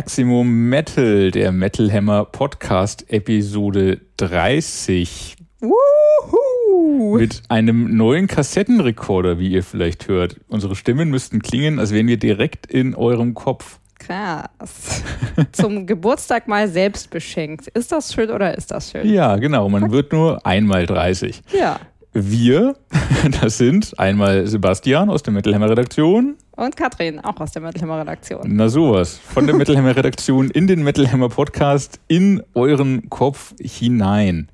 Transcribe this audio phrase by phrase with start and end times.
[0.00, 5.36] Maximum Metal, der Metal Hammer Podcast Episode 30.
[5.60, 7.18] Wuhu!
[7.18, 10.40] Mit einem neuen Kassettenrekorder, wie ihr vielleicht hört.
[10.48, 13.78] Unsere Stimmen müssten klingen, als wären wir direkt in eurem Kopf.
[13.98, 15.02] Krass.
[15.52, 17.68] Zum Geburtstag mal selbst beschenkt.
[17.68, 19.06] Ist das schön oder ist das schön?
[19.06, 19.68] Ja, genau.
[19.68, 21.42] Man wird nur einmal 30.
[21.52, 21.78] Ja.
[22.12, 22.74] Wir,
[23.40, 26.36] das sind einmal Sebastian aus der Metal Hammer Redaktion.
[26.56, 28.42] Und Katrin, auch aus der Metal Hammer Redaktion.
[28.46, 29.20] Na sowas.
[29.32, 34.48] Von der Metal Hammer Redaktion in den Metal Hammer Podcast in euren Kopf hinein.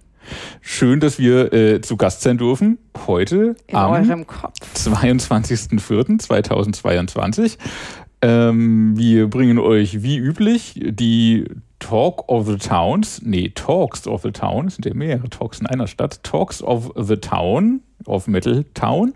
[0.61, 2.79] Schön, dass wir äh, zu Gast sein dürfen.
[3.07, 4.59] Heute In am eurem Kopf.
[4.75, 7.57] 22.04.2022.
[8.23, 11.45] Ähm, wir bringen euch wie üblich die
[11.89, 15.87] Talk of the Towns, nee, Talks of the Town, sind ja mehrere Talks in einer
[15.87, 19.15] Stadt, Talks of the Town, of Metal Town,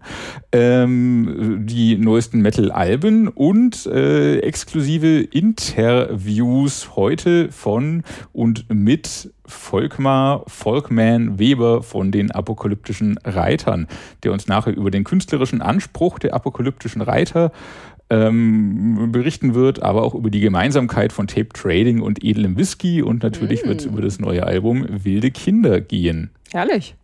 [0.53, 11.83] ähm, die neuesten Metal-Alben und äh, exklusive Interviews heute von und mit Volkmar Volkman Weber
[11.83, 13.89] von den apokalyptischen Reitern,
[14.23, 17.51] der uns nachher über den künstlerischen Anspruch der apokalyptischen Reiter
[18.11, 23.23] ähm, berichten wird, aber auch über die Gemeinsamkeit von Tape Trading und edlem Whisky und
[23.23, 23.69] natürlich Mm.
[23.69, 26.31] wird es über das neue Album Wilde Kinder gehen.
[26.53, 26.97] Herrlich.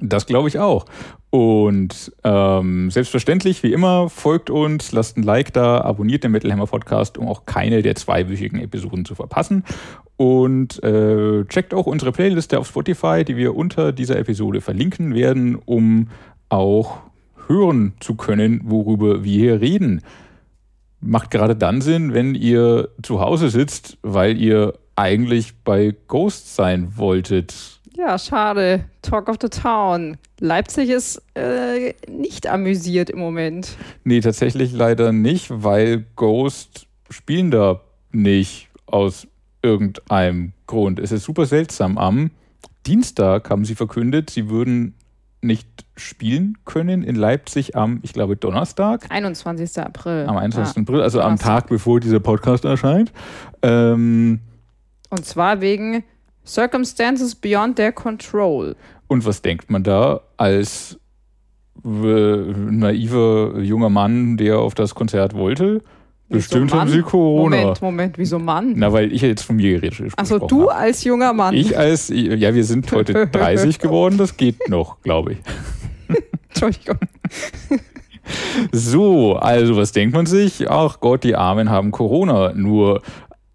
[0.00, 0.86] Das glaube ich auch.
[1.30, 6.66] Und ähm, selbstverständlich, wie immer, folgt uns, lasst ein Like da, abonniert den Metal Hammer
[6.66, 9.64] Podcast, um auch keine der zweiwöchigen Episoden zu verpassen.
[10.16, 15.56] Und äh, checkt auch unsere Playliste auf Spotify, die wir unter dieser Episode verlinken werden,
[15.56, 16.08] um
[16.48, 16.98] auch
[17.48, 20.02] hören zu können, worüber wir hier reden.
[21.06, 26.96] Macht gerade dann Sinn, wenn ihr zu Hause sitzt, weil ihr eigentlich bei Ghost sein
[26.96, 27.80] wolltet.
[27.96, 28.84] Ja, schade.
[29.02, 30.16] Talk of the Town.
[30.40, 33.76] Leipzig ist äh, nicht amüsiert im Moment.
[34.02, 39.28] Nee, tatsächlich leider nicht, weil Ghost spielen da nicht aus
[39.62, 40.98] irgendeinem Grund.
[40.98, 41.96] Es ist super seltsam.
[41.98, 42.30] Am
[42.86, 44.94] Dienstag haben sie verkündet, sie würden
[45.44, 49.06] nicht spielen können in Leipzig am, ich glaube, Donnerstag.
[49.10, 49.78] 21.
[49.78, 50.26] April.
[50.26, 50.76] Am 21.
[50.76, 50.82] Ja.
[50.82, 51.48] April, also am Donnerstag.
[51.62, 53.12] Tag, bevor dieser Podcast erscheint.
[53.62, 54.40] Ähm,
[55.10, 56.02] Und zwar wegen
[56.46, 58.74] Circumstances Beyond Their Control.
[59.06, 60.98] und was denkt man da als
[61.84, 65.82] äh, naiver junger Mann, der auf das Konzert wollte?
[66.28, 67.56] Bestimmt haben sie Corona.
[67.56, 68.72] Moment, Moment, wieso Mann?
[68.76, 70.74] Na, weil ich jetzt von mir geredet Achso, gesprochen du habe.
[70.80, 71.54] als junger Mann.
[71.54, 75.38] Ich als, ja, wir sind heute 30 geworden, das geht noch, glaube ich.
[76.48, 76.98] Entschuldigung.
[78.72, 80.70] So, also was denkt man sich?
[80.70, 82.54] Ach Gott, die Armen haben Corona.
[82.54, 83.02] Nur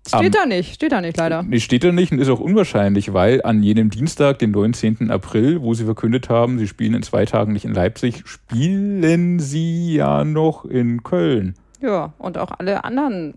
[0.07, 1.43] Steht da nicht, steht da nicht leider.
[1.43, 5.11] Nee, steht da nicht und ist auch unwahrscheinlich, weil an jenem Dienstag, den 19.
[5.11, 9.95] April, wo sie verkündet haben, sie spielen in zwei Tagen nicht in Leipzig, spielen sie
[9.95, 11.55] ja noch in Köln.
[11.81, 13.35] Ja, und auch alle anderen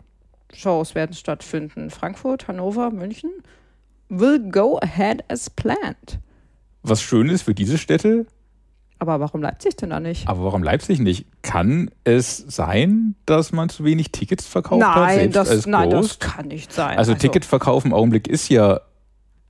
[0.52, 1.90] Shows werden stattfinden.
[1.90, 3.30] Frankfurt, Hannover, München.
[4.08, 6.18] Will go ahead as planned.
[6.82, 8.26] Was schön ist für diese Städte,
[8.98, 10.28] Aber warum Leipzig denn da nicht?
[10.28, 11.26] aber warum Leipzig nicht?
[11.42, 14.96] Kann es sein, dass man zu wenig Tickets verkauft hat?
[14.96, 16.98] nein, selbst das, nein das kann nicht sein.
[16.98, 18.80] Also Ticketverkauf im Augenblick ist ja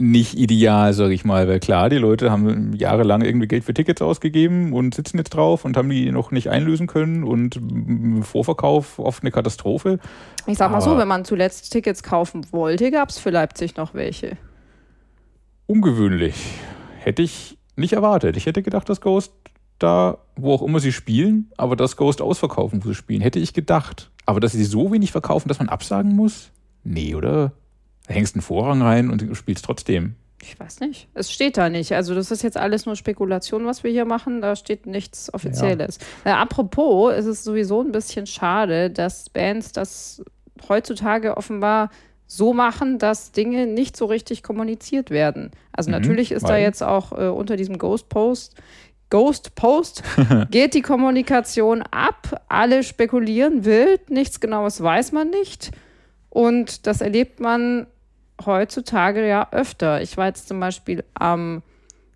[0.03, 4.03] nicht ideal, sage ich mal, weil klar, die Leute haben jahrelang irgendwie Geld für Tickets
[4.03, 7.61] ausgegeben und sitzen jetzt drauf und haben die noch nicht einlösen können und
[8.23, 9.99] Vorverkauf oft eine Katastrophe.
[10.47, 13.77] Ich sag mal so, aber- wenn man zuletzt Tickets kaufen wollte, gab es für Leipzig
[13.77, 14.37] noch welche.
[15.67, 16.35] Ungewöhnlich.
[16.99, 18.37] Hätte ich nicht erwartet.
[18.37, 19.33] Ich hätte gedacht, dass Ghost
[19.79, 23.55] da, wo auch immer sie spielen, aber dass Ghost ausverkaufen, wo sie spielen, hätte ich
[23.55, 24.11] gedacht.
[24.27, 26.51] Aber dass sie so wenig verkaufen, dass man absagen muss?
[26.85, 27.53] Nee, oder?
[28.13, 30.17] Hängst einen Vorrang rein und du spielst trotzdem.
[30.43, 31.09] Ich weiß nicht.
[31.15, 31.93] Es steht da nicht.
[31.93, 34.41] Also das ist jetzt alles nur Spekulation, was wir hier machen.
[34.41, 35.99] Da steht nichts Offizielles.
[36.25, 40.23] Äh, apropos, es ist sowieso ein bisschen schade, dass Bands das
[40.69, 41.91] heutzutage offenbar
[42.27, 45.51] so machen, dass Dinge nicht so richtig kommuniziert werden.
[45.71, 48.57] Also Mhm, natürlich ist da jetzt auch äh, unter diesem Ghost Post
[49.11, 50.03] Ghost Post
[50.51, 55.71] geht die Kommunikation ab, alle spekulieren wild, nichts Genaues weiß man nicht.
[56.31, 57.87] Und das erlebt man
[58.47, 60.01] heutzutage ja öfter.
[60.03, 61.63] Ich war jetzt zum Beispiel am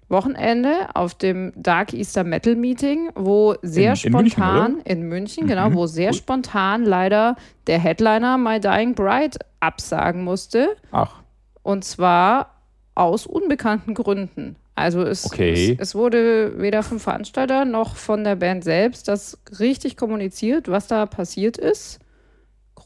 [0.08, 5.46] Wochenende auf dem Dark Easter Metal Meeting, wo sehr In- in München, spontan in München,
[5.48, 5.74] genau, Mhm.
[5.74, 6.14] wo sehr Cool.
[6.16, 7.34] spontan leider
[7.66, 10.76] der Headliner My Dying Bride absagen musste.
[10.92, 11.20] Ach,
[11.64, 12.54] Und zwar
[12.94, 14.54] aus unbekannten Gründen.
[14.76, 15.72] Also es, Okay.
[15.72, 20.86] es, es wurde weder vom Veranstalter noch von der Band selbst das richtig kommuniziert, was
[20.86, 21.98] da passiert ist.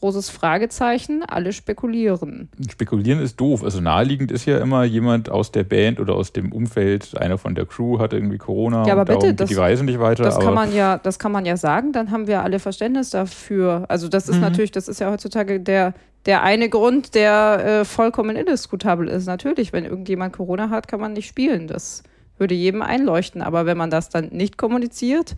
[0.01, 2.49] Großes Fragezeichen, alle spekulieren.
[2.71, 3.63] spekulieren ist doof.
[3.63, 7.53] Also naheliegend ist ja immer jemand aus der Band oder aus dem Umfeld, einer von
[7.55, 10.23] der Crew hat irgendwie Corona Ja, aber bitte, das- die Reise nicht weiter.
[10.23, 13.85] Das kann man ja, das kann man ja sagen, dann haben wir alle Verständnis dafür.
[13.89, 14.41] Also das ist Mhm.
[14.41, 15.93] natürlich, das ist ja heutzutage der,
[16.25, 19.27] der eine Grund, der äh, vollkommen indiskutabel ist.
[19.27, 21.67] Natürlich, wenn irgendjemand Corona hat, kann man nicht spielen.
[21.67, 22.01] Das
[22.39, 23.43] würde jedem einleuchten.
[23.43, 25.35] Aber wenn man das dann nicht kommuniziert,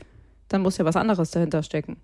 [0.47, 1.97] dann muss ja was anderes dahinter stecken.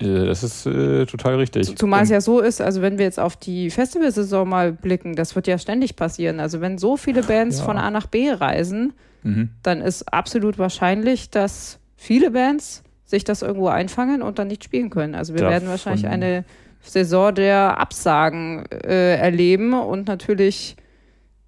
[0.00, 1.76] Äh, das ist äh, total richtig.
[1.76, 5.34] Zumal es ja so ist, also wenn wir jetzt auf die Festivalsaison mal blicken, das
[5.36, 6.40] wird ja ständig passieren.
[6.40, 7.64] Also wenn so viele Bands ja.
[7.64, 8.92] von A nach B reisen,
[9.22, 9.50] mhm.
[9.62, 14.90] dann ist absolut wahrscheinlich, dass viele Bands sich das irgendwo einfangen und dann nicht spielen
[14.90, 15.14] können.
[15.14, 15.52] Also wir Davon.
[15.52, 16.44] werden wahrscheinlich eine
[16.80, 20.76] Saison der Absagen äh, erleben und natürlich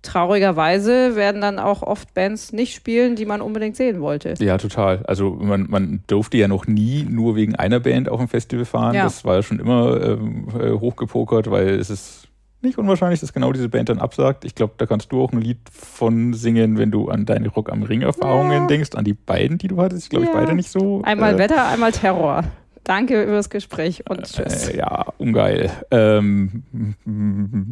[0.02, 4.34] traurigerweise werden dann auch oft Bands nicht spielen, die man unbedingt sehen wollte.
[4.40, 5.04] Ja, total.
[5.06, 8.94] Also man, man durfte ja noch nie nur wegen einer Band auf dem Festival fahren.
[8.94, 9.04] Ja.
[9.04, 12.28] Das war ja schon immer äh, hochgepokert, weil es ist
[12.62, 14.44] nicht unwahrscheinlich, dass genau diese Band dann absagt.
[14.44, 17.70] Ich glaube, da kannst du auch ein Lied von singen, wenn du an deine Rock
[17.72, 18.66] am Ring-Erfahrungen ja.
[18.66, 20.04] denkst, an die beiden, die du hattest.
[20.04, 20.32] Ich glaube, ja.
[20.32, 21.02] ich beide nicht so.
[21.02, 22.44] Einmal äh, Wetter, einmal Terror.
[22.84, 24.68] Danke fürs Gespräch und tschüss.
[24.68, 25.70] Äh, ja, ungeil.
[25.92, 26.64] Ähm,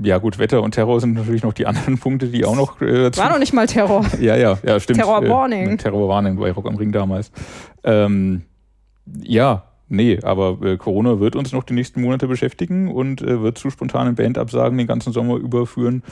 [0.02, 2.80] ja, gut, Wetter und Terror sind natürlich noch die anderen Punkte, die auch noch.
[2.80, 4.04] Äh, War noch nicht mal Terror.
[4.20, 4.98] Ja, ja, ja, stimmt.
[4.98, 5.70] Terror Warning.
[5.70, 7.32] Äh, Terror Warning bei Rock am Ring damals.
[7.82, 8.42] Ähm,
[9.22, 13.58] ja, nee, aber äh, Corona wird uns noch die nächsten Monate beschäftigen und äh, wird
[13.58, 16.02] zu spontanen Bandabsagen den ganzen Sommer überführen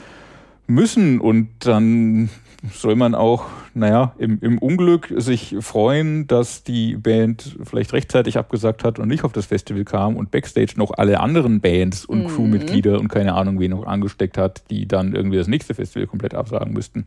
[0.66, 1.20] müssen.
[1.20, 2.30] Und dann
[2.72, 8.82] soll man auch, naja, im, im Unglück sich freuen, dass die Band vielleicht rechtzeitig abgesagt
[8.82, 12.28] hat und nicht auf das Festival kam und Backstage noch alle anderen Bands und mhm.
[12.28, 16.34] Crewmitglieder und keine Ahnung, wen noch angesteckt hat, die dann irgendwie das nächste Festival komplett
[16.34, 17.06] absagen müssten.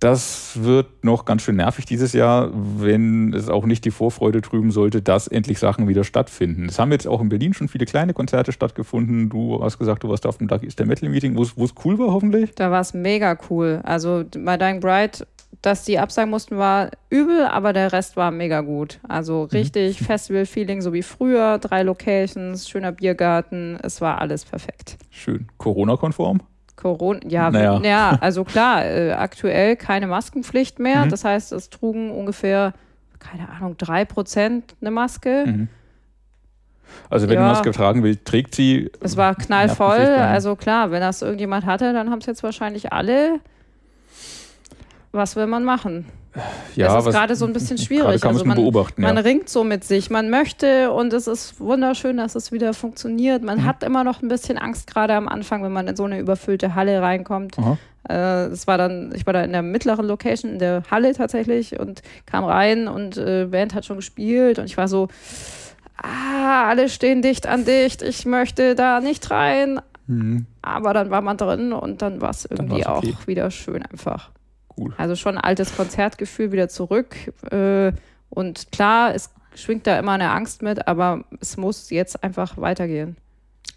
[0.00, 4.70] Das wird noch ganz schön nervig dieses Jahr, wenn es auch nicht die Vorfreude trüben
[4.70, 6.70] sollte, dass endlich Sachen wieder stattfinden.
[6.70, 9.28] Es haben jetzt auch in Berlin schon viele kleine Konzerte stattgefunden.
[9.28, 12.14] Du hast gesagt, du warst auf dem Dark Easter Metal Meeting, wo es cool war,
[12.14, 12.54] hoffentlich.
[12.54, 13.80] Da war es mega cool.
[13.82, 15.26] Also bei Dying Bright,
[15.60, 19.00] dass die absagen mussten, war übel, aber der Rest war mega gut.
[19.06, 19.48] Also mhm.
[19.58, 20.04] richtig mhm.
[20.06, 21.58] Festival-Feeling, so wie früher.
[21.58, 23.78] Drei Locations, schöner Biergarten.
[23.82, 24.96] Es war alles perfekt.
[25.10, 25.48] Schön.
[25.58, 26.40] Corona-konform?
[26.80, 27.80] Corona, ja, naja.
[27.82, 31.04] ja, also klar, äh, aktuell keine Maskenpflicht mehr.
[31.04, 31.10] Mhm.
[31.10, 32.72] Das heißt, es trugen ungefähr,
[33.18, 35.44] keine Ahnung, drei Prozent eine Maske.
[35.46, 35.68] Mhm.
[37.08, 37.42] Also wenn ja.
[37.42, 38.90] die Maske tragen will, trägt sie.
[39.00, 39.98] Es war knallvoll.
[39.98, 43.40] Also klar, wenn das irgendjemand hatte, dann haben es jetzt wahrscheinlich alle.
[45.12, 46.06] Was will man machen?
[46.76, 48.20] ja, das ist gerade so ein bisschen schwierig.
[48.20, 52.16] Kann also man, beobachten, man ringt so mit sich, man möchte und es ist wunderschön,
[52.16, 53.42] dass es wieder funktioniert.
[53.42, 53.64] Man mhm.
[53.64, 56.74] hat immer noch ein bisschen Angst, gerade am Anfang, wenn man in so eine überfüllte
[56.74, 57.56] Halle reinkommt.
[58.08, 61.78] Äh, es war dann, ich war da in der mittleren Location, in der Halle tatsächlich
[61.78, 65.08] und kam rein und äh, Band hat schon gespielt und ich war so,
[65.96, 69.80] ah, alle stehen dicht an dicht, ich möchte da nicht rein.
[70.06, 70.46] Mhm.
[70.62, 73.14] Aber dann war man drin und dann war es irgendwie okay.
[73.14, 74.30] auch wieder schön einfach
[74.74, 74.94] gut.
[74.96, 77.16] Also schon altes Konzertgefühl wieder zurück.
[77.50, 77.92] Äh,
[78.30, 83.16] und klar, es schwingt da immer eine Angst mit, aber es muss jetzt einfach weitergehen.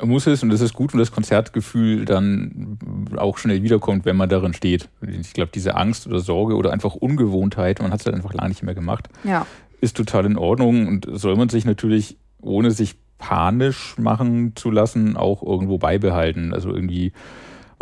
[0.02, 2.78] Muss es und das ist gut, wenn das Konzertgefühl dann
[3.16, 4.90] auch schnell wiederkommt, wenn man darin steht.
[5.02, 8.50] Ich glaube, diese Angst oder Sorge oder einfach Ungewohntheit, man hat es halt einfach lange
[8.50, 9.46] nicht mehr gemacht, ja.
[9.82, 15.16] ist total in Ordnung und soll man sich natürlich, ohne sich panisch machen zu lassen,
[15.16, 16.54] auch irgendwo beibehalten.
[16.54, 17.14] Also irgendwie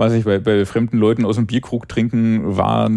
[0.01, 2.89] weiß ich, bei, bei fremden Leuten aus dem Bierkrug trinken war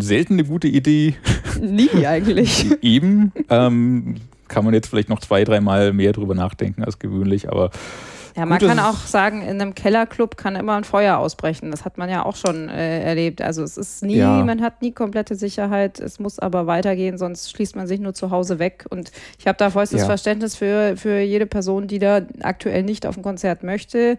[0.00, 1.14] selten eine gute Idee.
[1.60, 2.66] Nie eigentlich.
[2.82, 3.32] Eben.
[3.48, 4.16] Ähm,
[4.48, 7.70] kann man jetzt vielleicht noch zwei, dreimal mehr drüber nachdenken als gewöhnlich, aber.
[8.36, 11.70] Ja, man gut, kann auch sagen, in einem Kellerclub kann immer ein Feuer ausbrechen.
[11.70, 13.42] Das hat man ja auch schon äh, erlebt.
[13.42, 14.44] Also es ist nie, ja.
[14.44, 15.98] man hat nie komplette Sicherheit.
[15.98, 18.86] Es muss aber weitergehen, sonst schließt man sich nur zu Hause weg.
[18.88, 20.06] Und ich habe da vollstes ja.
[20.06, 24.16] Verständnis für, für jede Person, die da aktuell nicht auf ein Konzert möchte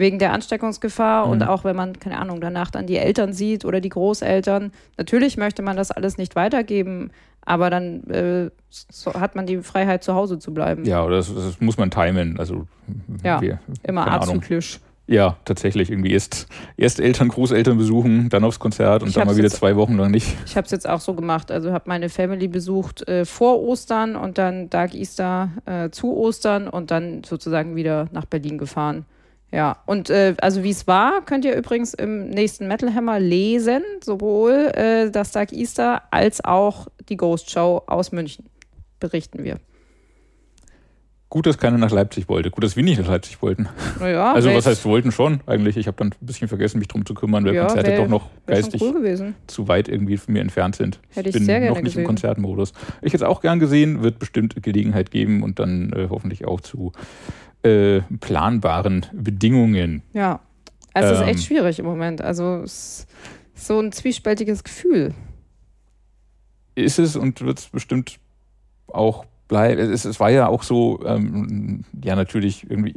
[0.00, 1.32] wegen der Ansteckungsgefahr mhm.
[1.32, 4.72] und auch wenn man, keine Ahnung, danach dann die Eltern sieht oder die Großeltern.
[4.96, 7.10] Natürlich möchte man das alles nicht weitergeben,
[7.42, 10.84] aber dann äh, so hat man die Freiheit, zu Hause zu bleiben.
[10.84, 12.38] Ja, das, das muss man timen.
[12.38, 12.66] Also,
[13.22, 14.80] ja, wir, immer azyklisch.
[15.06, 15.90] Ja, tatsächlich.
[15.90, 19.56] Irgendwie erst, erst Eltern, Großeltern besuchen, dann aufs Konzert und ich dann mal wieder jetzt,
[19.56, 20.36] zwei Wochen lang nicht.
[20.46, 21.50] Ich habe es jetzt auch so gemacht.
[21.50, 26.68] Also habe meine Family besucht äh, vor Ostern und dann Dark Easter äh, zu Ostern
[26.68, 29.04] und dann sozusagen wieder nach Berlin gefahren.
[29.52, 33.82] Ja, und äh, also wie es war, könnt ihr übrigens im nächsten Metal Hammer lesen,
[34.02, 38.46] sowohl äh, das Dark Easter als auch die Ghost Show aus München,
[39.00, 39.58] berichten wir.
[41.30, 42.50] Gut, dass keiner nach Leipzig wollte.
[42.50, 43.68] Gut, dass wir nicht nach Leipzig wollten.
[44.00, 45.76] Ja, also was heißt, wir wollten schon eigentlich.
[45.76, 48.08] Ich habe dann ein bisschen vergessen, mich drum zu kümmern, weil ja, Konzerte wär, doch
[48.08, 50.98] noch geistig cool zu weit irgendwie von mir entfernt sind.
[51.10, 52.00] Hätte ich, ich bin sehr gerne noch nicht gesehen.
[52.00, 52.72] im Konzertmodus.
[53.00, 56.60] Ich hätte es auch gern gesehen, wird bestimmt Gelegenheit geben und dann äh, hoffentlich auch
[56.62, 56.90] zu
[57.62, 60.02] äh, planbaren Bedingungen.
[60.12, 60.40] Ja,
[60.94, 62.22] es ähm, ist echt schwierig im Moment.
[62.22, 63.06] Also es
[63.54, 65.14] ist so ein zwiespältiges Gefühl.
[66.74, 68.18] Ist es und wird es bestimmt
[68.86, 69.92] auch bleiben.
[69.92, 72.94] Es, es, war ja auch so, ähm, ja natürlich irgendwie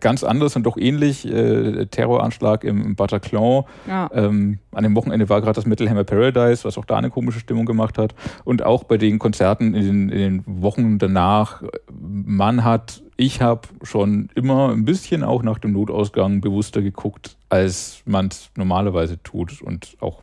[0.00, 1.26] ganz anders und doch ähnlich.
[1.26, 3.64] Äh, Terroranschlag im Bataclan.
[3.86, 4.10] Ja.
[4.12, 7.40] Ähm, an dem Wochenende war gerade das Metal Hammer Paradise, was auch da eine komische
[7.40, 8.14] Stimmung gemacht hat.
[8.44, 11.62] Und auch bei den Konzerten in den, in den Wochen danach,
[12.00, 18.02] man hat, ich habe schon immer ein bisschen auch nach dem Notausgang bewusster geguckt, als
[18.04, 19.62] man es normalerweise tut.
[19.62, 20.22] Und auch,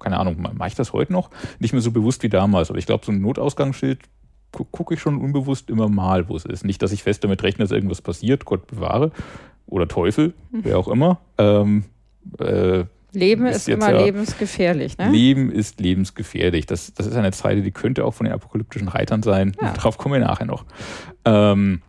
[0.00, 1.30] keine Ahnung, mache ich das heute noch?
[1.58, 2.70] Nicht mehr so bewusst wie damals.
[2.70, 4.00] Aber ich glaube, so ein Notausgangsschild
[4.52, 6.64] gucke ich schon unbewusst immer mal, wo es ist.
[6.64, 9.12] Nicht, dass ich fest damit rechne, dass irgendwas passiert, Gott bewahre.
[9.66, 11.20] Oder Teufel, wer auch immer.
[11.36, 11.84] Ähm,
[12.38, 15.10] äh, Leben Ist ist, immer ja- lebensgefährlich, ne?
[15.10, 16.66] Leben ist lebensgefährlich.
[16.66, 19.54] Das, das ist eine Zeile, die könnte auch von den apokalyptischen Reitern sein.
[19.60, 19.72] Ja.
[19.72, 20.64] Darauf kommen wir nachher noch.
[21.24, 21.80] Ähm,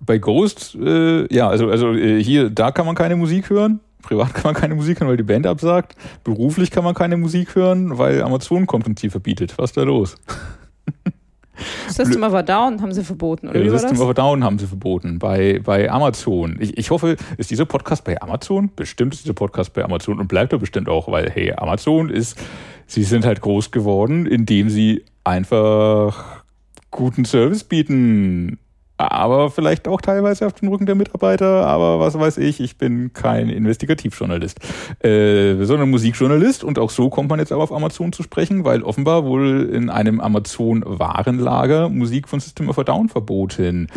[0.00, 3.80] bei Ghost, äh, ja, also, also äh, hier, da kann man keine Musik hören.
[4.02, 5.96] Privat kann man keine Musik hören, weil die Band absagt.
[6.24, 9.54] Beruflich kann man keine Musik hören, weil Amazon kommt und sie verbietet.
[9.58, 10.16] Was ist da los?
[11.88, 14.00] System of a Down haben sie verboten, oder war System das?
[14.00, 16.56] of a Down haben sie verboten bei, bei Amazon.
[16.60, 18.70] Ich, ich hoffe, ist dieser Podcast bei Amazon?
[18.74, 22.38] Bestimmt ist dieser Podcast bei Amazon und bleibt er bestimmt auch, weil, hey, Amazon ist,
[22.86, 26.42] sie sind halt groß geworden, indem sie einfach
[26.90, 28.58] guten Service bieten.
[29.10, 33.12] Aber vielleicht auch teilweise auf den Rücken der Mitarbeiter, aber was weiß ich, ich bin
[33.12, 34.60] kein Investigativjournalist,
[35.04, 38.82] äh, sondern Musikjournalist und auch so kommt man jetzt aber auf Amazon zu sprechen, weil
[38.82, 43.88] offenbar wohl in einem Amazon-Warenlager Musik von System of a Down verboten.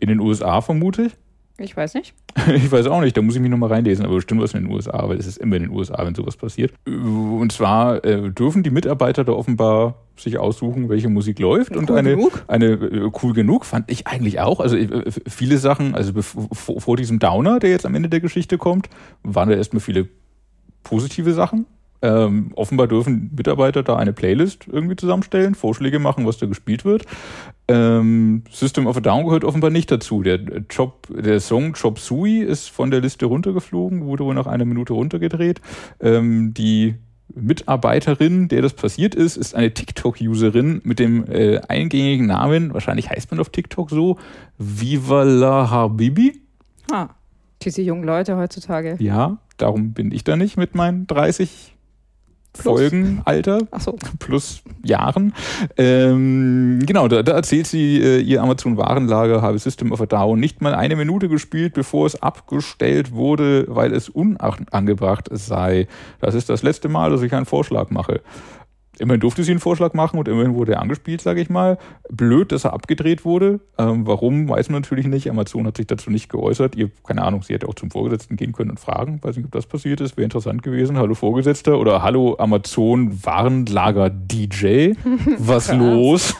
[0.00, 1.12] In den USA vermute ich.
[1.58, 2.14] Ich weiß nicht.
[2.54, 4.72] Ich weiß auch nicht, da muss ich mich nochmal reinlesen, aber bestimmt was in den
[4.72, 6.74] USA, weil es ist immer in den USA, wenn sowas passiert.
[6.84, 11.76] Und zwar äh, dürfen die Mitarbeiter da offenbar sich aussuchen, welche Musik läuft.
[11.76, 12.44] Und Cool eine, genug?
[12.48, 14.60] eine äh, cool genug fand ich eigentlich auch.
[14.60, 18.58] Also äh, viele Sachen, also vor, vor diesem Downer, der jetzt am Ende der Geschichte
[18.58, 18.90] kommt,
[19.22, 20.08] waren da erstmal viele
[20.82, 21.66] positive Sachen.
[22.04, 27.06] Ähm, offenbar dürfen Mitarbeiter da eine Playlist irgendwie zusammenstellen, Vorschläge machen, was da gespielt wird.
[27.66, 30.22] Ähm, System of a Down gehört offenbar nicht dazu.
[30.22, 34.66] Der Job, der Song Chop Suey ist von der Liste runtergeflogen, wurde wohl nach einer
[34.66, 35.62] Minute runtergedreht.
[35.98, 36.96] Ähm, die
[37.34, 43.30] Mitarbeiterin, der das passiert ist, ist eine TikTok-Userin mit dem äh, eingängigen Namen, wahrscheinlich heißt
[43.30, 44.18] man auf TikTok so,
[44.58, 46.38] Viva la Habibi.
[46.92, 47.08] Ah,
[47.62, 48.96] diese jungen Leute heutzutage.
[48.98, 51.73] Ja, darum bin ich da nicht mit meinen 30
[52.54, 52.62] Plus.
[52.62, 53.96] Folgen Alter Ach so.
[54.20, 55.34] plus Jahren.
[55.76, 60.62] Ähm, genau, da, da erzählt sie, äh, ihr Amazon-Warenlager habe System of a Down nicht
[60.62, 65.88] mal eine Minute gespielt, bevor es abgestellt wurde, weil es unangebracht sei.
[66.20, 68.20] Das ist das letzte Mal, dass ich einen Vorschlag mache.
[68.98, 71.78] Immerhin durfte sie einen Vorschlag machen und immerhin wurde er angespielt, sage ich mal.
[72.10, 73.60] Blöd, dass er abgedreht wurde.
[73.78, 75.28] Ähm, warum, weiß man natürlich nicht.
[75.28, 76.76] Amazon hat sich dazu nicht geäußert.
[76.76, 79.18] Ihr, keine Ahnung, sie hätte auch zum Vorgesetzten gehen können und fragen.
[79.22, 80.16] Weiß nicht, ob das passiert ist.
[80.16, 80.96] Wäre interessant gewesen.
[80.96, 84.92] Hallo Vorgesetzter oder Hallo Amazon Warenlager DJ.
[85.38, 86.34] Was los?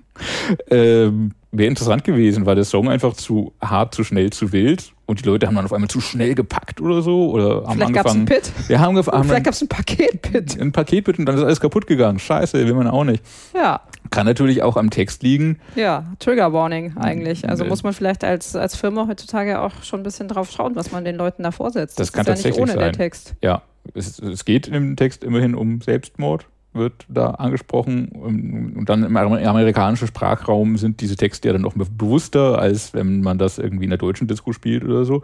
[0.70, 5.20] ähm, Wäre interessant gewesen, weil der Song einfach zu hart, zu schnell, zu wild und
[5.20, 8.06] die Leute haben dann auf einmal zu schnell gepackt oder so oder haben Vielleicht gab
[8.06, 8.18] es angefangen.
[8.18, 8.68] einen Pit.
[8.68, 10.60] Wir haben, gef- haben Vielleicht gab es ein Paket-Pit.
[10.60, 12.18] ein Paket mit und dann ist alles kaputt gegangen.
[12.18, 13.24] Scheiße, will man auch nicht.
[13.54, 15.58] Ja, Kann natürlich auch am Text liegen.
[15.74, 16.04] ja.
[16.20, 17.48] Trigger Warning eigentlich.
[17.48, 17.70] Also Nee.
[17.70, 21.04] muss man vielleicht als, als Firma heutzutage auch schon ein bisschen drauf schauen, was man
[21.04, 21.98] den Leuten da vorsetzt.
[21.98, 22.92] Das kann ist ja tatsächlich nicht ohne der sein.
[22.92, 23.34] Text.
[23.42, 23.62] Ja,
[23.94, 28.08] es, es geht im Text immerhin um Selbstmord, wird da angesprochen.
[28.08, 33.20] Und dann im amer- amerikanischen Sprachraum sind diese Texte ja dann noch bewusster, als wenn
[33.22, 35.22] man das irgendwie in der deutschen Disco spielt oder so.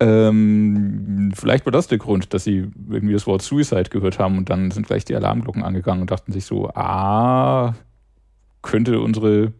[0.00, 4.48] Ähm, vielleicht war das der Grund, dass sie irgendwie das Wort Suicide gehört haben und
[4.48, 7.74] dann sind gleich die Alarmglocken angegangen und dachten sich so, ah,
[8.62, 9.52] könnte unsere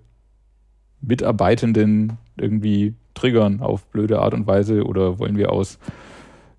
[1.01, 5.79] Mitarbeitenden irgendwie triggern auf blöde Art und Weise oder wollen wir aus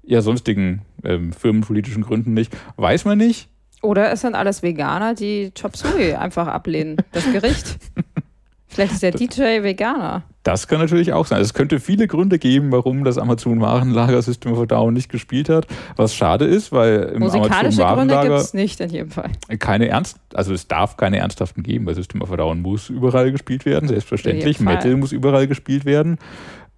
[0.03, 2.55] ja, sonstigen ähm, firmenpolitischen Gründen nicht.
[2.77, 3.49] Weiß man nicht.
[3.81, 7.77] Oder es sind alles Veganer, die Chop Suey einfach ablehnen, das Gericht.
[8.69, 10.23] Vielleicht ist der DJ Veganer.
[10.43, 11.37] Das kann natürlich auch sein.
[11.37, 15.67] Also es könnte viele Gründe geben, warum das Amazon-Warenlager System of Down nicht gespielt hat.
[15.95, 19.31] Was schade ist, weil im Musikalische Gründe gibt es nicht in jedem Fall.
[19.59, 23.31] keine ernst, also es darf keine ernsthaften geben, weil System of a Down muss überall
[23.31, 24.59] gespielt werden, selbstverständlich.
[24.59, 26.17] Metal muss überall gespielt werden.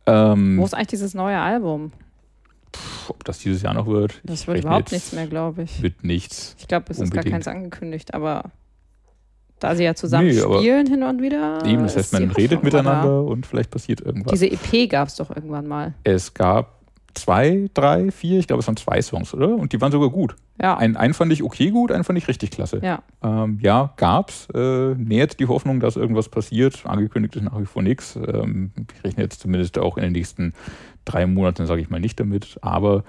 [0.05, 1.91] Ähm, Wo ist eigentlich dieses neue Album?
[3.07, 4.19] Ob das dieses Jahr noch wird?
[4.23, 5.81] Das wird überhaupt nichts mehr, glaube ich.
[5.81, 6.55] Wird nichts.
[6.59, 7.33] Ich glaube, es ist gar Unbedingt.
[7.33, 8.51] keins angekündigt, aber
[9.59, 11.65] da sie ja zusammen Nee, spielen hin und wieder.
[11.65, 14.31] Eben, das heißt, man redet miteinander und vielleicht passiert irgendwas.
[14.31, 15.93] Diese EP gab es doch irgendwann mal.
[16.03, 16.79] Es gab
[17.13, 19.49] zwei, drei, vier, ich glaube, es waren zwei Songs, oder?
[19.49, 20.35] Und die waren sogar gut.
[20.61, 20.77] Ja.
[20.77, 22.79] Einen, einen fand ich okay gut, einen fand ich richtig klasse.
[22.83, 23.01] ja.
[23.21, 24.47] Ähm, ja, gab's.
[24.53, 26.85] Äh, nährt die Hoffnung, dass irgendwas passiert.
[26.85, 28.15] Angekündigt ist nach wie vor nichts.
[28.15, 30.53] Ähm, ich rechne jetzt zumindest auch in den nächsten
[31.05, 32.57] drei Monaten, sage ich mal, nicht damit.
[32.61, 33.03] Aber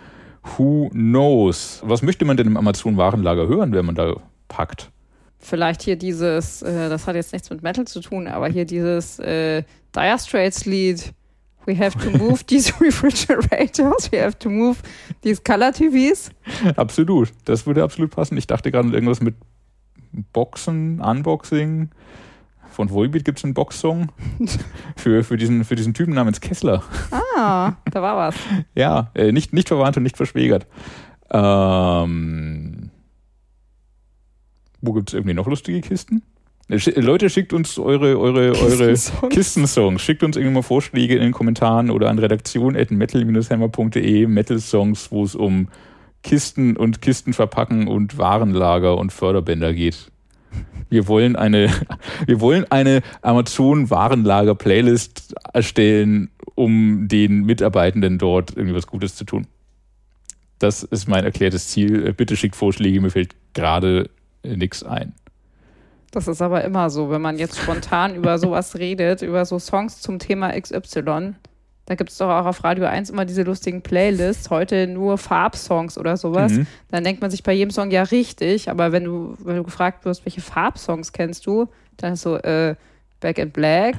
[0.57, 1.83] who knows?
[1.85, 4.15] Was möchte man denn im Amazon-Warenlager hören, wenn man da
[4.49, 4.91] packt?
[5.39, 9.19] Vielleicht hier dieses, äh, das hat jetzt nichts mit Metal zu tun, aber hier dieses
[9.19, 9.63] äh,
[9.95, 11.15] Dire Straits Lied
[11.67, 14.11] We have to move these refrigerators.
[14.11, 14.83] We have to move
[15.23, 16.31] these Color TVs.
[16.77, 17.33] Absolut.
[17.45, 18.37] Das würde absolut passen.
[18.37, 19.35] Ich dachte gerade irgendwas mit
[20.33, 21.91] Boxen, Unboxing.
[22.71, 24.11] Von Volbeat gibt es einen Box-Song
[24.97, 26.83] für, für, diesen, für diesen Typen namens Kessler.
[27.37, 28.35] Ah, da war was.
[28.75, 30.67] ja, äh, nicht, nicht verwandt und nicht verschwägert.
[31.31, 32.91] Ähm,
[34.81, 36.23] wo gibt es irgendwie noch lustige Kisten?
[36.69, 38.95] Äh, Leute, schickt uns eure, eure, eure
[39.31, 40.03] Kistensongs.
[40.03, 45.69] Schickt uns irgendwie mal Vorschläge in den Kommentaren oder an redaktion.metal-hammer.de Metal-Songs, wo es um
[46.23, 50.11] Kisten und Kisten verpacken und Warenlager und Förderbänder geht.
[50.91, 51.71] Wir wollen eine,
[52.27, 59.47] wir wollen eine Amazon-Warenlager-Playlist erstellen, um den Mitarbeitenden dort irgendwie was Gutes zu tun.
[60.59, 62.13] Das ist mein erklärtes Ziel.
[62.13, 64.11] Bitte schickt Vorschläge, mir fällt gerade
[64.45, 65.15] nichts ein.
[66.11, 70.01] Das ist aber immer so, wenn man jetzt spontan über sowas redet, über so Songs
[70.01, 71.35] zum Thema XY.
[71.91, 75.99] Da gibt es doch auch auf Radio 1 immer diese lustigen Playlists, heute nur Farbsongs
[75.99, 76.53] oder sowas.
[76.53, 76.69] Mhm.
[76.89, 80.05] Dann denkt man sich bei jedem Song ja richtig, aber wenn du, wenn du gefragt
[80.05, 81.67] wirst, welche Farbsongs kennst du,
[81.97, 82.77] dann ist so äh,
[83.19, 83.97] Back in Black.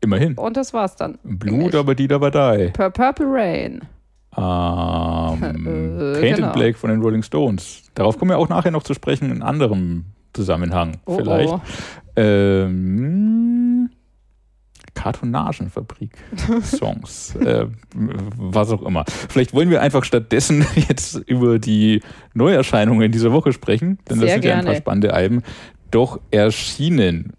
[0.00, 0.34] Immerhin.
[0.34, 1.16] Und das war's dann.
[1.22, 2.72] Blut, aber die dabei die.
[2.72, 3.82] Per Purple Rain.
[4.36, 6.52] Ähm, äh, Painted genau.
[6.54, 7.84] Black von den Rolling Stones.
[7.94, 11.52] Darauf kommen wir auch nachher noch zu sprechen in anderem Zusammenhang oh, vielleicht.
[11.52, 11.60] Oh.
[12.16, 13.47] Ähm,
[14.98, 16.10] Kartonagenfabrik
[16.60, 19.04] Songs, äh, was auch immer.
[19.28, 22.02] Vielleicht wollen wir einfach stattdessen jetzt über die
[22.34, 24.54] Neuerscheinungen dieser Woche sprechen, denn Sehr das sind gerne.
[24.54, 25.44] ja ein paar spannende Alben
[25.92, 27.32] doch erschienen.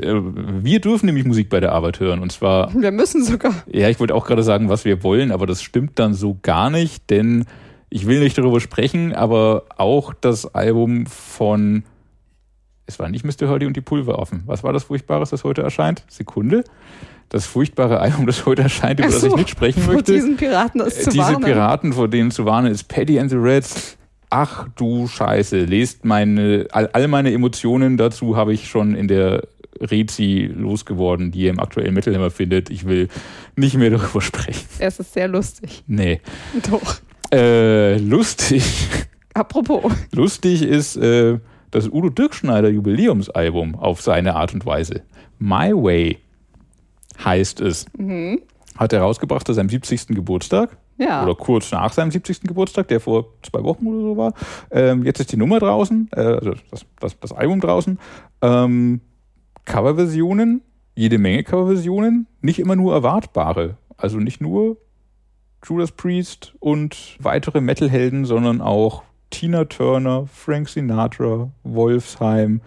[0.00, 2.72] Äh, wir dürfen nämlich Musik bei der Arbeit hören und zwar.
[2.80, 3.52] Wir müssen sogar.
[3.66, 6.70] Ja, ich wollte auch gerade sagen, was wir wollen, aber das stimmt dann so gar
[6.70, 7.46] nicht, denn
[7.90, 11.82] ich will nicht darüber sprechen, aber auch das Album von,
[12.86, 13.48] es war nicht Mr.
[13.48, 14.42] Hurdy und die Pulveraffen.
[14.46, 16.04] Was war das Furchtbares, das heute erscheint?
[16.08, 16.64] Sekunde.
[17.28, 20.12] Das furchtbare Album, das heute erscheint, über so, das ich nicht sprechen vor möchte.
[20.12, 21.42] diesen Piraten ist zu Diese warnen.
[21.42, 23.96] Piraten, vor denen zu warnen ist Paddy and the Reds.
[24.30, 29.42] Ach du Scheiße, lest meine, all, all meine Emotionen dazu habe ich schon in der
[29.80, 32.70] Rezi losgeworden, die ihr im aktuellen Metal immer findet.
[32.70, 33.08] Ich will
[33.56, 34.64] nicht mehr darüber sprechen.
[34.78, 35.82] Es ist sehr lustig.
[35.86, 36.20] Nee.
[36.70, 36.96] Doch.
[37.32, 38.88] Äh, lustig.
[39.34, 39.92] Apropos.
[40.12, 41.38] Lustig ist äh,
[41.76, 45.02] das Udo Dirkschneider Jubiläumsalbum auf seine Art und Weise.
[45.38, 46.18] My Way
[47.22, 47.84] heißt es.
[47.98, 48.40] Mhm.
[48.76, 50.08] Hat er rausgebracht zu seinem 70.
[50.08, 50.78] Geburtstag.
[50.96, 51.22] Ja.
[51.22, 52.42] Oder kurz nach seinem 70.
[52.42, 54.32] Geburtstag, der vor zwei Wochen oder so war.
[54.70, 57.98] Ähm, jetzt ist die Nummer draußen, äh, also das, das, das, Album draußen.
[58.40, 59.02] Ähm,
[59.66, 60.62] Coverversionen,
[60.94, 63.76] jede Menge Coverversionen, nicht immer nur erwartbare.
[63.98, 64.78] Also nicht nur
[65.62, 72.60] Judas Priest und weitere Metalhelden, sondern auch Tina Turner, Frank Sinatra, Wolfsheim.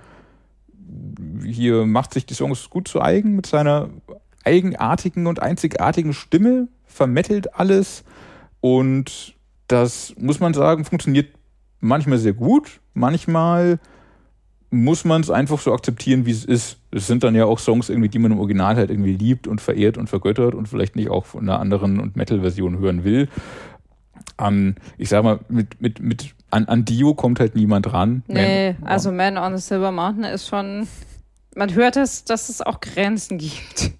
[1.43, 3.89] Hier macht sich die Songs gut zu eigen mit seiner
[4.43, 8.03] eigenartigen und einzigartigen Stimme, vermettelt alles
[8.61, 9.35] und
[9.67, 11.33] das muss man sagen, funktioniert
[11.79, 13.79] manchmal sehr gut, manchmal
[14.71, 16.77] muss man es einfach so akzeptieren, wie es ist.
[16.91, 19.61] Es sind dann ja auch Songs irgendwie, die man im Original halt irgendwie liebt und
[19.61, 23.29] verehrt und vergöttert und vielleicht nicht auch von einer anderen und Metal-Version hören will.
[24.39, 28.23] An, ich sag mal, mit, mit, mit, an, an Dio kommt halt niemand ran.
[28.27, 30.87] Nee, Man, also Man on the Silver Mountain ist schon,
[31.55, 33.91] man hört es, dass es auch Grenzen gibt.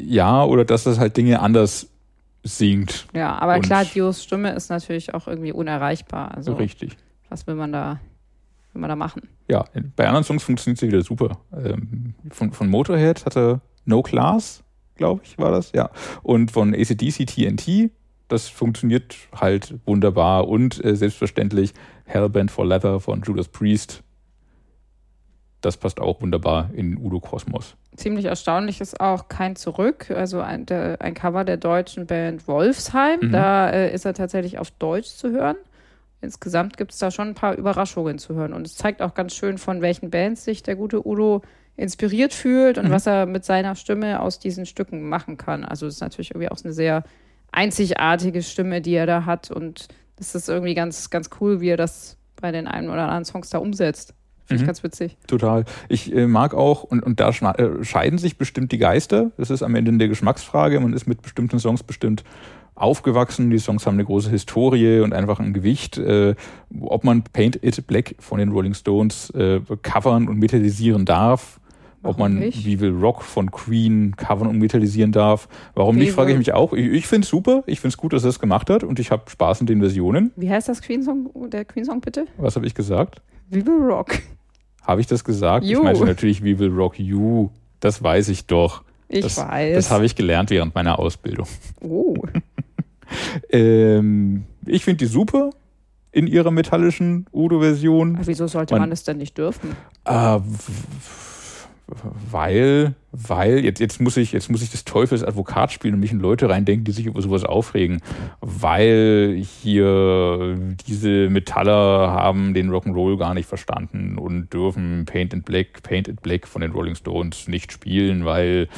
[0.00, 1.88] Ja, oder dass das halt Dinge anders
[2.42, 3.06] singt.
[3.14, 6.34] Ja, aber klar, Dios Stimme ist natürlich auch irgendwie unerreichbar.
[6.34, 6.96] Also, richtig.
[7.28, 8.00] Was will man da
[8.72, 9.28] will man da machen.
[9.48, 9.64] Ja,
[9.96, 11.38] bei anderen Songs funktioniert sie wieder super.
[11.54, 14.62] Ähm, von, von Motorhead hatte No Class,
[14.96, 15.90] glaube ich, war das, ja.
[16.22, 17.90] Und von ACDC TNT,
[18.32, 20.48] das funktioniert halt wunderbar.
[20.48, 24.02] Und äh, selbstverständlich Hellbent for Leather von Judas Priest.
[25.60, 27.76] Das passt auch wunderbar in Udo Kosmos.
[27.94, 33.20] Ziemlich erstaunlich ist auch kein Zurück, also ein, der, ein Cover der deutschen Band Wolfsheim.
[33.20, 33.32] Mhm.
[33.32, 35.56] Da äh, ist er tatsächlich auf Deutsch zu hören
[36.22, 38.52] insgesamt gibt es da schon ein paar Überraschungen zu hören.
[38.52, 41.42] Und es zeigt auch ganz schön, von welchen Bands sich der gute Udo
[41.76, 42.92] inspiriert fühlt und mhm.
[42.92, 45.64] was er mit seiner Stimme aus diesen Stücken machen kann.
[45.64, 47.02] Also es ist natürlich irgendwie auch eine sehr
[47.52, 49.50] einzigartige Stimme, die er da hat.
[49.50, 53.24] Und das ist irgendwie ganz, ganz cool, wie er das bei den einen oder anderen
[53.24, 54.14] Songs da umsetzt.
[54.44, 54.66] Finde ich mhm.
[54.66, 55.16] ganz witzig.
[55.28, 55.64] Total.
[55.88, 59.30] Ich äh, mag auch, und, und da äh, scheiden sich bestimmt die Geister.
[59.36, 60.80] Das ist am Ende eine Geschmacksfrage.
[60.80, 62.24] Man ist mit bestimmten Songs bestimmt
[62.74, 63.50] aufgewachsen.
[63.50, 65.98] Die Songs haben eine große Historie und einfach ein Gewicht.
[65.98, 66.34] Äh,
[66.80, 71.60] ob man Paint It Black von den Rolling Stones äh, covern und metallisieren darf,
[72.02, 72.64] Warum ob man nicht?
[72.64, 75.48] Wie Will Rock von Queen covern und metallisieren darf.
[75.74, 76.72] Warum Wie nicht, frage ich mich auch.
[76.72, 77.62] Ich, ich finde es super.
[77.66, 79.80] Ich finde es gut, dass er es gemacht hat und ich habe Spaß in den
[79.80, 80.32] Versionen.
[80.36, 82.26] Wie heißt das Queen-Song, der Queen-Song bitte?
[82.38, 83.22] Was habe ich gesagt?
[83.50, 84.18] Wie Will Rock.
[84.82, 85.64] Habe ich das gesagt?
[85.64, 85.78] You.
[85.78, 87.50] Ich meinte natürlich Wie Will Rock You.
[87.80, 88.82] Das weiß ich doch.
[89.08, 89.74] Ich das, weiß.
[89.76, 91.46] Das habe ich gelernt während meiner Ausbildung.
[91.80, 92.14] oh.
[93.50, 95.50] Ähm, ich finde die super
[96.12, 98.18] in ihrer metallischen Udo-Version.
[98.24, 99.76] Wieso sollte Man- man es denn nicht dürfen?
[100.04, 100.38] Äh,
[102.30, 106.12] weil, weil, jetzt, jetzt muss ich, jetzt muss ich des Teufels Advokat spielen und mich
[106.12, 108.00] in Leute reindenken, die sich über sowas aufregen.
[108.40, 115.82] Weil hier diese Metaller haben den Rock'n'Roll gar nicht verstanden und dürfen Paint in Black,
[115.82, 118.68] Paint in Black von den Rolling Stones nicht spielen, weil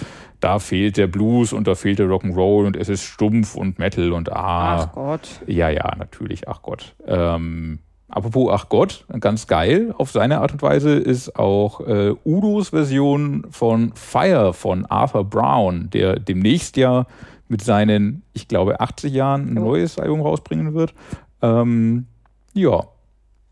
[0.40, 4.12] da fehlt der Blues und da fehlt der Rock'n'Roll und es ist stumpf und Metal
[4.12, 4.76] und ah.
[4.76, 5.28] Ach Gott.
[5.46, 6.94] Ja, ja, natürlich, ach Gott.
[7.06, 7.78] Ähm,
[8.14, 13.46] apropos ach Gott, ganz geil auf seine Art und Weise ist auch äh, Udos Version
[13.50, 17.06] von Fire von Arthur Brown, der demnächst ja
[17.48, 20.94] mit seinen, ich glaube, 80 Jahren ein neues Album rausbringen wird.
[21.42, 22.06] Ähm,
[22.54, 22.84] ja.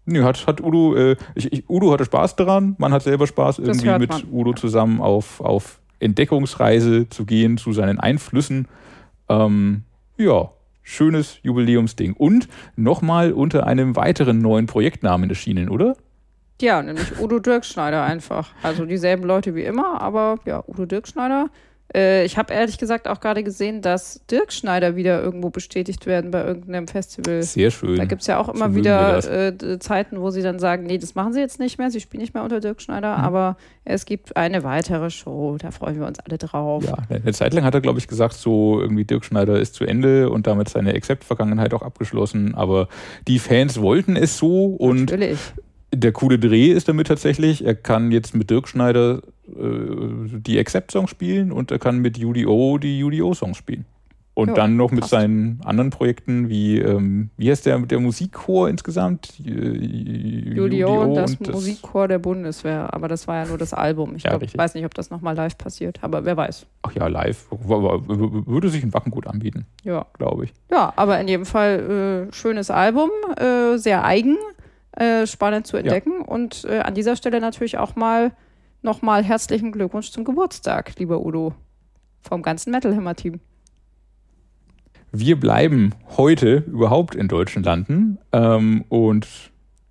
[0.04, 3.58] Nö, hat, hat Udo, äh, ich, ich, Udo hatte Spaß daran, man hat selber Spaß,
[3.58, 4.26] irgendwie mit.
[4.32, 8.66] Udo zusammen auf, auf Entdeckungsreise zu gehen, zu seinen Einflüssen.
[9.28, 9.84] Ähm,
[10.16, 10.50] ja,
[10.82, 12.14] schönes Jubiläumsding.
[12.14, 15.96] Und nochmal unter einem weiteren neuen Projektnamen erschienen, oder?
[16.60, 18.54] Ja, nämlich Udo Dirkschneider einfach.
[18.62, 21.50] Also dieselben Leute wie immer, aber ja, Udo Dirkschneider.
[21.94, 26.44] Äh, ich habe ehrlich gesagt auch gerade gesehen, dass Dirkschneider wieder irgendwo bestätigt werden bei
[26.44, 27.42] irgendeinem Festival.
[27.42, 27.96] Sehr schön.
[27.96, 30.84] Da gibt es ja auch So immer wir wieder äh, Zeiten, wo sie dann sagen,
[30.84, 33.24] nee, das machen sie jetzt nicht mehr, sie spielen nicht mehr unter Dirk Schneider, Mhm.
[33.24, 36.84] aber es gibt eine weitere Show, da freuen wir uns alle drauf.
[36.84, 39.84] Ja, eine Zeit lang hat er, glaube ich, gesagt, so irgendwie Dirk Schneider ist zu
[39.84, 42.54] Ende und damit seine Accept-Vergangenheit auch abgeschlossen.
[42.54, 42.88] Aber
[43.28, 45.38] die Fans wollten es so und Natürlich.
[45.92, 49.22] der coole Dreh ist damit tatsächlich, er kann jetzt mit Dirk Schneider
[49.62, 53.84] äh, die Accept-Songs spielen und er kann mit UDO die UDO-Songs spielen.
[54.34, 55.10] Und Ja, dann noch mit passt.
[55.10, 59.34] seinen anderen Projekten wie, ähm, wie heißt der, der Musikchor insgesamt?
[59.44, 59.50] Äh,
[60.54, 64.16] Judio und das und Musikchor der Bundeswehr, aber das war ja nur das Album.
[64.16, 66.64] Ich Ja, glaub, weiß nicht, ob das nochmal live passiert, aber wer weiß.
[66.80, 67.46] Ach ja, live.
[67.50, 70.06] Würde sich in Wacken gut anbieten, Ja.
[70.16, 70.54] glaube ich.
[70.70, 74.38] Ja, aber in jedem Fall äh, schönes Album, äh, sehr eigen,
[74.92, 78.32] äh, spannend zu entdecken und äh, an dieser Stelle natürlich auch mal
[78.82, 81.54] nochmal herzlichen Glückwunsch zum Geburtstag, lieber Udo,
[82.20, 83.40] vom ganzen Metal Hammer Team.
[85.12, 89.28] Wir bleiben heute überhaupt in deutschen Landen ähm, und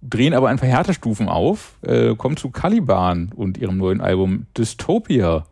[0.02, 5.46] drehen aber ein paar Härtestufen auf, äh, kommen zu Caliban und ihrem neuen Album Dystopia.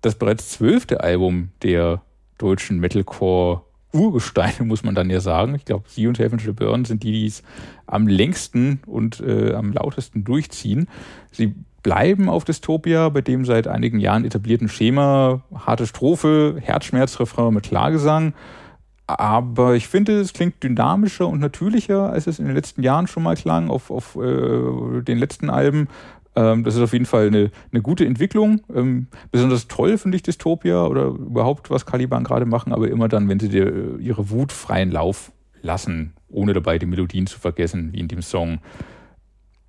[0.00, 2.02] Das bereits zwölfte Album der
[2.38, 5.54] deutschen Metalcore Urgesteine, muss man dann ja sagen.
[5.54, 7.42] Ich glaube, sie und Heaven Shall Burn sind die, die es
[7.86, 10.88] am längsten und äh, am lautesten durchziehen.
[11.32, 11.54] Sie
[11.86, 18.34] bleiben auf Dystopia, bei dem seit einigen Jahren etablierten Schema, harte Strophe, Herzschmerzrefrain mit Klagesang.
[19.06, 23.22] Aber ich finde, es klingt dynamischer und natürlicher, als es in den letzten Jahren schon
[23.22, 25.86] mal klang, auf, auf äh, den letzten Alben.
[26.34, 28.62] Ähm, das ist auf jeden Fall eine, eine gute Entwicklung.
[28.74, 33.28] Ähm, besonders toll finde ich Dystopia oder überhaupt, was Caliban gerade machen, aber immer dann,
[33.28, 35.30] wenn sie dir, äh, ihre Wut freien Lauf
[35.62, 38.58] lassen, ohne dabei die Melodien zu vergessen, wie in dem Song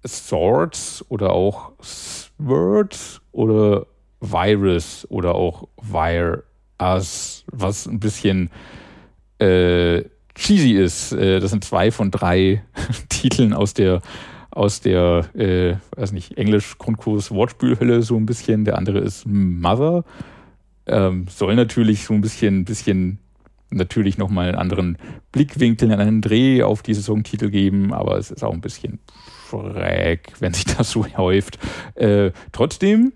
[0.07, 3.85] Swords oder auch Swords oder
[4.21, 6.43] Virus oder auch Wire
[6.81, 8.49] Us, was ein bisschen
[9.39, 10.03] äh,
[10.35, 11.11] cheesy ist.
[11.11, 12.63] Äh, das sind zwei von drei
[13.09, 14.01] Titeln aus der
[14.57, 18.65] aus der, äh, weiß nicht, Englisch-Grundkurs Wortspielhölle so ein bisschen.
[18.65, 20.03] Der andere ist Mother.
[20.87, 23.19] Ähm, soll natürlich so ein bisschen, bisschen
[23.69, 24.97] natürlich nochmal einen anderen
[25.31, 28.99] Blickwinkel, einen anderen Dreh auf diese Songtitel geben, aber es ist auch ein bisschen
[29.49, 31.59] schräg, wenn sich das so häuft.
[31.95, 33.13] Äh, trotzdem,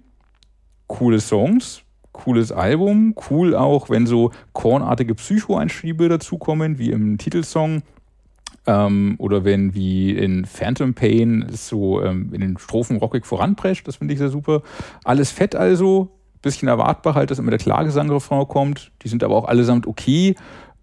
[0.87, 7.83] coole Songs, cooles Album, cool auch, wenn so kornartige Psycho-Einschiebe dazukommen, wie im Titelsong.
[8.67, 13.87] Ähm, oder wenn wie in Phantom Pain es so ähm, in den Strophen rockig voranprescht,
[13.87, 14.61] das finde ich sehr super.
[15.03, 18.91] Alles fett also, bisschen erwartbar halt, dass immer der Klagesang-Refrain kommt.
[19.01, 20.35] Die sind aber auch allesamt okay.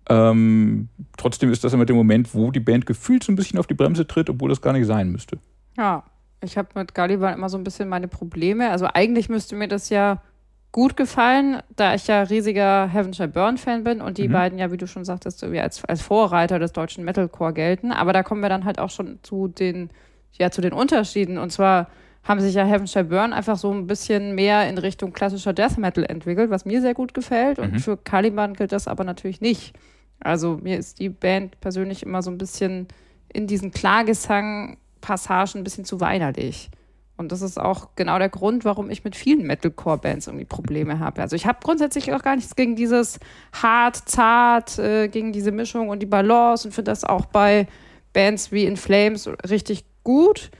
[0.08, 3.66] Ähm, trotzdem ist das immer der Moment, wo die Band gefühlt so ein bisschen auf
[3.66, 5.38] die Bremse tritt, obwohl das gar nicht sein müsste.
[5.76, 6.02] Ja,
[6.42, 8.70] ich habe mit Caliban immer so ein bisschen meine Probleme.
[8.70, 10.22] Also eigentlich müsste mir das ja
[10.70, 14.32] gut gefallen, da ich ja riesiger Heaven Shall Burn Fan bin und die Mhm.
[14.32, 17.90] beiden ja, wie du schon sagtest, irgendwie als, als Vorreiter des deutschen Metalcore gelten.
[17.90, 19.90] Aber da kommen wir dann halt auch schon zu den,
[20.32, 21.38] ja, zu den Unterschieden.
[21.38, 21.88] Und zwar
[22.22, 25.78] haben sich ja Heaven Shall Burn einfach so ein bisschen mehr in Richtung klassischer Death
[25.78, 27.58] Metal entwickelt, was mir sehr gut gefällt.
[27.58, 27.78] Und Mhm.
[27.78, 29.74] für Caliban gilt das aber natürlich nicht.
[30.20, 32.88] Also mir ist die Band persönlich immer so ein bisschen
[33.32, 36.70] in diesen Klagesang-Passagen ein bisschen zu weinerlich.
[37.16, 41.20] Und das ist auch genau der Grund, warum ich mit vielen Metalcore-Bands irgendwie Probleme habe.
[41.20, 43.18] Also ich habe grundsätzlich auch gar nichts gegen dieses
[43.52, 47.66] hart, zart, äh, gegen diese Mischung und die Balance und finde das auch bei
[48.12, 50.50] Bands wie In Flames richtig gut.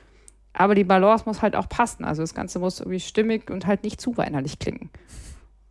[0.52, 2.04] aber die Balance muss halt auch passen.
[2.04, 4.90] Also das Ganze muss irgendwie stimmig und halt nicht zu weinerlich klingen.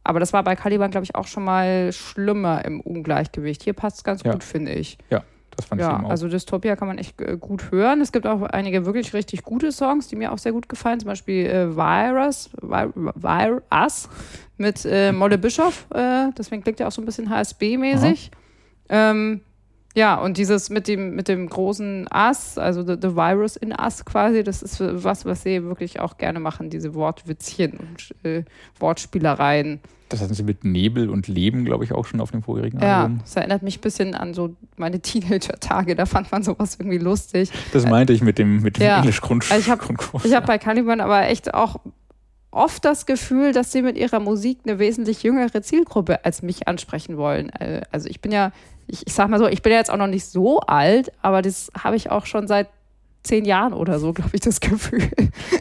[0.08, 3.62] Aber das war bei Caliban, glaube ich, auch schon mal schlimmer im Ungleichgewicht.
[3.64, 4.32] Hier passt es ganz Ja.
[4.32, 4.98] gut, finde ich.
[5.10, 5.24] Ja,
[5.56, 6.10] das fand ich Ja, eben auch.
[6.10, 8.00] also Dystopia kann man echt äh, gut hören.
[8.02, 11.00] Es gibt auch einige wirklich richtig gute Songs, die mir auch sehr gut gefallen.
[11.00, 14.10] Zum Beispiel äh, Virus, Vi- Virus
[14.58, 15.86] mit äh, Molle Bischof.
[15.94, 18.32] Äh, deswegen klingt ja auch so ein bisschen HSB-mäßig.
[18.90, 19.42] Ähm,
[19.98, 24.06] ja, und dieses mit dem, mit dem großen Ass, also the, the Virus in Us
[24.06, 28.44] quasi, das ist was, was sie wirklich auch gerne machen, diese Wortwitzchen und äh,
[28.80, 29.80] Wortspielereien.
[30.10, 33.02] das hatten sie mit Nebel und Leben, glaube ich, auch schon auf dem vorherigen Ja,
[33.04, 33.20] Album.
[33.24, 35.96] das erinnert mich ein bisschen an so meine Teenager-Tage.
[35.96, 37.52] Da fand man sowas irgendwie lustig.
[37.74, 39.00] Das meinte ich mit dem, mit dem Ja.
[39.00, 39.52] Englisch-Grundkurs.
[39.52, 41.78] Also ich hab- Ich habe bei Caliban aber echt auch
[42.58, 47.18] oft das Gefühl, dass sie mit ihrer Musik eine wesentlich jüngere Zielgruppe als mich ansprechen
[47.18, 47.50] wollen.
[47.50, 48.52] Äh, Also ich bin ja,
[48.88, 51.42] ich, ich sag mal so, ich bin ja jetzt auch noch nicht so alt, aber
[51.42, 52.68] das habe ich auch schon seit
[53.24, 55.04] zehn Jahren oder so, glaube ich, das Gefühl.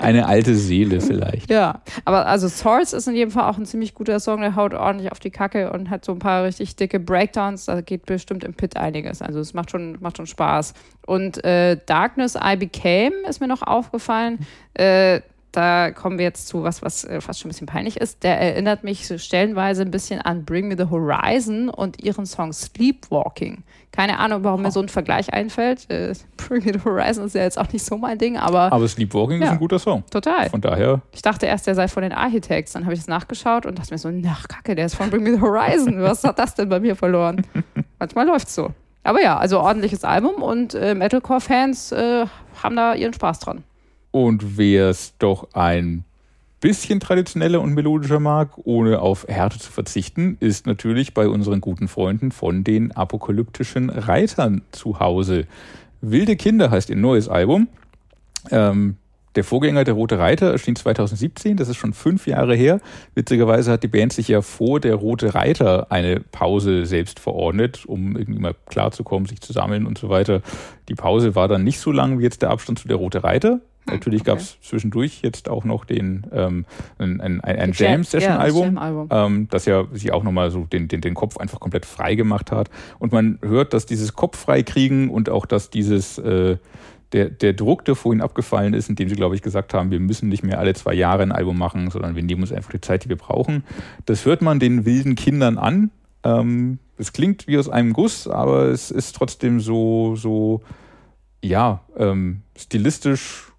[0.01, 1.51] Eine alte Seele vielleicht.
[1.51, 4.73] Ja, aber also Swords ist in jedem Fall auch ein ziemlich guter Song, der haut
[4.73, 7.65] ordentlich auf die Kacke und hat so ein paar richtig dicke Breakdowns.
[7.65, 9.21] Da geht bestimmt im Pit einiges.
[9.21, 10.75] Also es macht schon, macht schon Spaß.
[11.07, 14.39] Und äh, Darkness I Became ist mir noch aufgefallen.
[14.75, 15.21] Äh,
[15.57, 18.23] da kommen wir jetzt zu was, was äh, fast schon ein bisschen peinlich ist.
[18.23, 22.53] Der erinnert mich so stellenweise ein bisschen an Bring Me the Horizon und ihren Song
[22.53, 23.63] Sleepwalking.
[23.93, 25.89] Keine Ahnung, warum mir so ein Vergleich einfällt.
[25.91, 28.87] Äh, Bring Me the Horizon ist ja jetzt auch nicht so mein Ding, aber Aber
[28.87, 29.53] Sleepwalking ist Ja.
[29.53, 30.05] ein guter Song.
[30.11, 30.51] total.
[30.51, 32.73] Von daher, Ich dachte erst, der sei von den Architects.
[32.73, 35.23] Dann habe ich es nachgeschaut und dachte mir so, ach Kacke, der ist von Bring
[35.23, 36.03] Me the Horizon.
[36.03, 37.47] Was hat das denn bei mir verloren?
[37.99, 38.71] Manchmal läuft's so.
[39.05, 42.27] Aber ja, also ordentliches Album und äh, Metalcore-Fans äh,
[42.63, 43.63] haben da ihren Spaß dran.
[44.25, 46.05] Und wer es doch ein
[46.63, 51.87] bisschen traditioneller und melodischer mag, ohne auf Härte zu verzichten, ist natürlich bei unseren guten
[51.87, 55.47] Freunden von den apokalyptischen Reitern zu Hause.
[56.01, 57.69] Wilde Kinder heißt ihr neues Album.
[58.51, 58.97] Ähm,
[59.35, 62.81] der Vorgänger, der Rote Reiter, erschien 2017, das ist schon fünf Jahre her.
[63.15, 68.17] Witzigerweise hat die Band sich ja vor der Rote Reiter eine Pause selbst verordnet, um
[68.17, 70.41] irgendwie mal klarzukommen, sich zu sammeln und so weiter.
[70.89, 73.61] Die Pause war dann nicht so lang wie jetzt der Abstand zu der Rote Reiter.
[73.87, 74.31] Natürlich okay.
[74.31, 76.67] gab es zwischendurch jetzt auch noch den ähm,
[76.99, 79.09] ein, ein, ein, Jam- Jam-Session-Album Ja, das Jam-Album.
[79.11, 82.51] ähm, das ja sich auch nochmal so den, den, den Kopf einfach komplett frei gemacht
[82.53, 82.69] hat.
[82.99, 86.57] Und man hört, dass dieses Kopf frei kriegen und auch, dass dieses äh,
[87.13, 90.29] der, der Druck, der vorhin abgefallen ist, indem sie, glaube ich, gesagt haben, wir müssen
[90.29, 93.05] nicht mehr alle zwei Jahre ein Album machen, sondern wir nehmen uns einfach die Zeit,
[93.05, 93.63] die wir brauchen.
[94.07, 95.91] Das hört man den wilden Kindern an.
[96.25, 100.63] Ähm, es klingt wie aus einem Guss, aber es ist trotzdem so, so
[101.43, 103.53] ja, ähm, stilistisch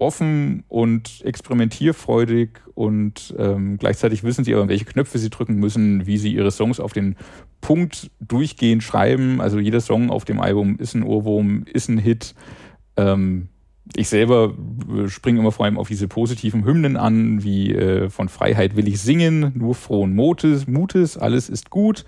[0.00, 6.18] offen und experimentierfreudig und ähm, gleichzeitig wissen sie aber, welche Knöpfe sie drücken müssen, wie
[6.18, 7.16] sie ihre Songs auf den
[7.60, 9.40] Punkt durchgehend schreiben.
[9.40, 12.34] Also jeder Song auf dem Album ist ein Ohrwurm, ist ein Hit.
[12.96, 13.48] Ähm,
[13.96, 14.54] ich selber
[14.94, 18.88] äh, springe immer vor allem auf diese positiven Hymnen an, wie äh, von Freiheit will
[18.88, 22.04] ich singen, nur frohen Mutes, Mutes, alles ist gut.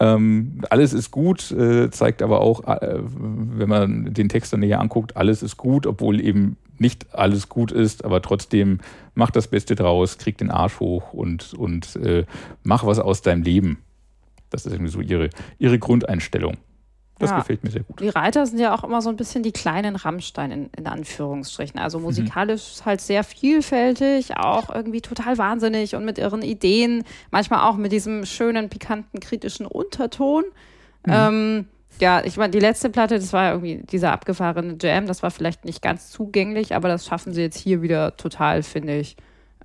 [0.00, 4.80] Ähm, alles ist gut, äh, zeigt aber auch, äh, wenn man den Text dann näher
[4.80, 8.78] anguckt, alles ist gut, obwohl eben nicht alles gut ist, aber trotzdem
[9.14, 12.24] mach das Beste draus, krieg den Arsch hoch und, und äh,
[12.62, 13.78] mach was aus deinem Leben.
[14.48, 16.56] Das ist irgendwie so ihre, ihre Grundeinstellung.
[17.20, 17.38] Das Ja.
[17.38, 18.00] gefällt mir sehr gut.
[18.00, 21.78] Die Reiter sind ja auch immer so ein bisschen die kleinen Rammstein in, in Anführungsstrichen.
[21.78, 22.04] Also Mhm.
[22.06, 27.92] musikalisch halt sehr vielfältig, auch irgendwie total wahnsinnig und mit ihren Ideen, manchmal auch mit
[27.92, 30.44] diesem schönen, pikanten, kritischen Unterton.
[31.06, 31.12] Mhm.
[31.12, 31.68] Ähm,
[32.00, 35.30] ja, ich meine, die letzte Platte, das war ja irgendwie dieser abgefahrene Jam, das war
[35.30, 39.16] vielleicht nicht ganz zugänglich, aber das schaffen sie jetzt hier wieder total, finde ich.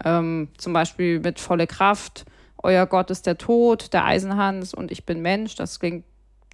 [0.03, 2.25] Ähm, zum Beispiel mit volle Kraft,
[2.63, 5.53] Euer Gott ist der Tod, der Eisenhans und ich bin Mensch.
[5.55, 6.03] Das klingt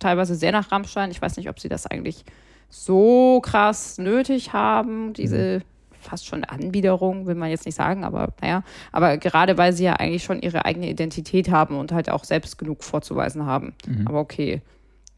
[0.02, 1.12] teilweise sehr nach Rammstein.
[1.12, 2.26] Ich weiß nicht, ob sie das eigentlich
[2.70, 5.62] so krass nötig haben, diese
[6.00, 9.94] fast schon Anbiederung, will man jetzt nicht sagen, aber naja, aber gerade weil sie ja
[9.94, 13.74] eigentlich schon ihre eigene Identität haben und halt auch selbst genug vorzuweisen haben.
[14.06, 14.62] Aber okay.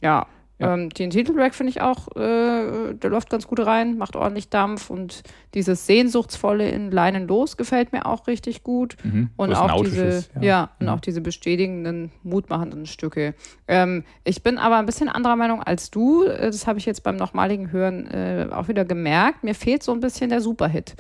[0.02, 0.28] Ja.
[0.64, 0.74] Ja.
[0.74, 4.90] Ähm, den Titeltrack finde ich auch, äh, der läuft ganz gut rein, macht ordentlich Dampf
[4.90, 5.24] und
[5.54, 8.96] dieses Sehnsuchtsvolle in Leinen los gefällt mir auch richtig gut.
[9.04, 9.30] Mhm.
[9.36, 10.70] Und auch diese, ja, ja.
[10.80, 13.36] und auch diese bestätigenden, mutmachenden Stücke.
[13.68, 16.24] Ähm, ich bin aber ein bisschen anderer Meinung als du.
[16.24, 19.44] Äh, Das habe ich jetzt beim nochmaligen Hören äh, auch wieder gemerkt.
[19.44, 20.96] Mir fehlt so ein bisschen der Superhit.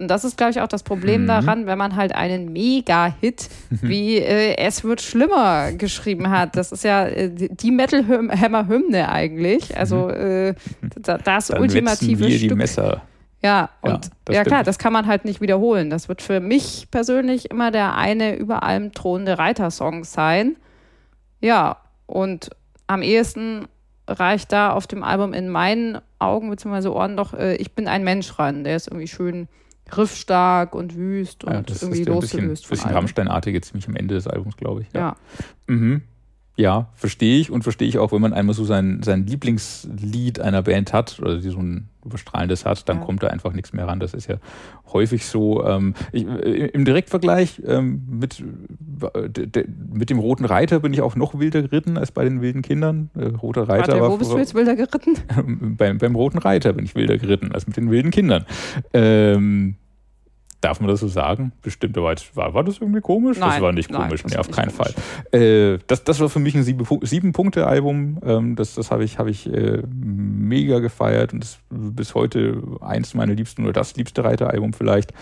[0.00, 1.26] Und das ist, glaube ich, auch das Problem Mhm.
[1.26, 6.56] daran, wenn man halt einen Mega-Hit wie äh, Es wird schlimmer geschrieben hat.
[6.56, 9.76] Das ist ja äh, die Metal-Hammer-Hymne eigentlich.
[9.76, 10.54] Also äh,
[11.02, 11.52] da, das Mhm.
[11.54, 12.56] Dann ultimative wir die Stück.
[12.58, 13.02] Messer.
[13.42, 15.90] Ja, Ja, und das ja, klar, das kann man halt nicht wiederholen.
[15.90, 20.56] Das wird für mich persönlich immer der eine über allem thronende Reitersong sein.
[21.40, 22.50] Ja, und
[22.88, 23.66] am ehesten
[24.08, 26.88] reicht da auf dem Album in meinen Augen bzw.
[26.88, 28.64] Ohren noch äh, Ich bin ein Mensch ran.
[28.64, 29.46] Der ist irgendwie schön
[29.96, 32.62] riffstark und wüst und Ja, das irgendwie ist ein losgelöst.
[32.62, 32.90] bisschen, bisschen.
[32.90, 34.88] Rammstein-artig ziemlich am Ende des Albums, glaube ich.
[34.92, 35.16] Ja.
[35.66, 36.02] Mhm.
[36.58, 40.62] Ja, verstehe ich und verstehe ich auch, wenn man einmal so sein, sein Lieblingslied einer
[40.62, 43.04] Band hat oder die so ein überstrahlendes hat, dann Ja.
[43.04, 44.00] kommt da einfach nichts mehr ran.
[44.00, 44.38] Das ist ja
[44.92, 45.64] häufig so.
[45.64, 48.42] Ähm, ich, äh, Im Direktvergleich ähm, mit,
[49.14, 52.24] äh, de, de, mit dem Roten Reiter bin ich auch noch wilder geritten als bei
[52.24, 53.10] den wilden Kindern.
[53.14, 55.14] Äh, Roter Reiter Warte, war wo bist du jetzt wilder geritten?
[55.76, 58.44] beim, beim Roten Reiter bin ich wilder geritten als mit den wilden Kindern.
[58.92, 59.76] Ähm,
[60.60, 61.52] darf man das so sagen?
[61.62, 63.38] Bestimmt, aber war, war das irgendwie komisch?
[63.38, 64.94] das Nein, war nicht nein, komisch, das nee, auf keinen komisch.
[65.30, 65.40] Fall.
[65.40, 68.18] Äh, das, das war für mich ein Sieben- Sieben-Punkte-Album.
[68.24, 73.14] Ähm, das das habe ich, hab ich äh, mega gefeiert und ist bis heute eins
[73.14, 75.12] meiner liebsten oder das liebste Reiter-Album vielleicht.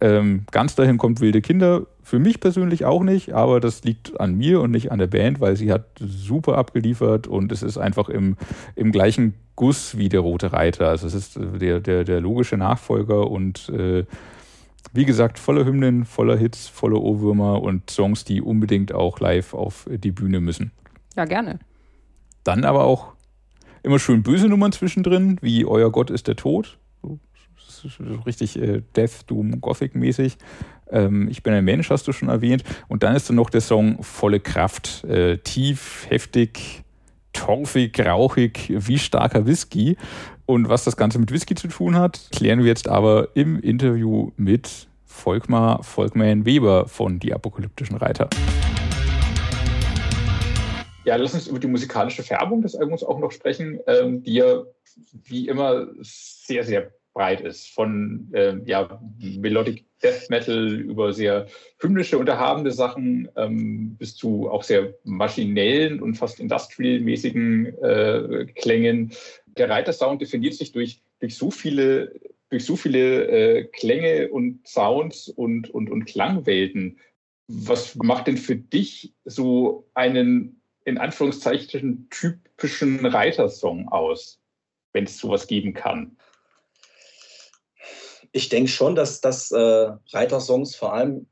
[0.00, 1.86] Ähm, ganz dahin kommt Wilde Kinder.
[2.02, 5.40] Für mich persönlich auch nicht, aber das liegt an mir und nicht an der Band,
[5.40, 8.36] weil sie hat super abgeliefert und es ist einfach im,
[8.74, 10.88] im gleichen Guss wie der Rote Reiter.
[10.88, 14.04] Also es ist äh, der, der, der logische Nachfolger und äh,
[14.92, 19.88] wie gesagt, voller Hymnen, voller Hits, voller Ohrwürmer und Songs, die unbedingt auch live auf
[19.90, 20.72] die Bühne müssen.
[21.16, 21.58] Ja, gerne.
[22.44, 23.14] Dann aber auch
[23.82, 26.78] immer schön böse Nummern zwischendrin, wie Euer Gott ist der Tod.
[27.66, 27.90] So,
[28.24, 30.38] richtig äh, Death, Doom, Gothic-mäßig.
[30.90, 32.64] Ähm, ich bin ein Mensch, hast du schon erwähnt.
[32.88, 35.04] Und dann ist dann noch der Song Volle Kraft.
[35.04, 36.82] Äh, tief, heftig,
[37.32, 39.96] torfig, rauchig, wie starker Whisky.
[40.46, 44.30] Und was das Ganze mit Whisky zu tun hat, klären wir jetzt aber im Interview
[44.36, 48.28] mit Volkmar Volkman Weber von Die Apokalyptischen Reiter.
[51.06, 54.62] Ja, lass uns über die musikalische Färbung des Albums auch noch sprechen, ähm, die ja
[55.24, 57.68] wie immer sehr, sehr breit ist.
[57.68, 61.46] Von ähm, ja, Melodic Death Metal über sehr
[61.80, 69.12] hymnische, unterhabene Sachen ähm, bis zu auch sehr maschinellen und fast industrial-mäßigen äh, Klängen.
[69.46, 75.28] Der Reiter-Sound definiert sich durch, durch so viele, durch so viele äh, Klänge und Sounds
[75.28, 76.98] und, und, und Klangwelten.
[77.46, 84.40] Was macht denn für dich so einen in Anführungszeichen typischen Reitersong aus,
[84.92, 86.16] wenn es sowas geben kann?
[88.36, 91.26] Ich denke schon, dass, dass äh, Reitersongs vor allem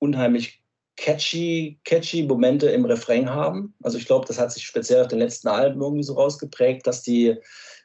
[0.00, 0.60] unheimlich
[0.96, 3.72] catchy, catchy Momente im Refrain haben.
[3.84, 7.02] Also ich glaube, das hat sich speziell auf den letzten Alben irgendwie so rausgeprägt, dass
[7.02, 7.36] die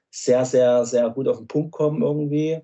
[0.09, 2.59] sehr, sehr, sehr gut auf den Punkt kommen irgendwie.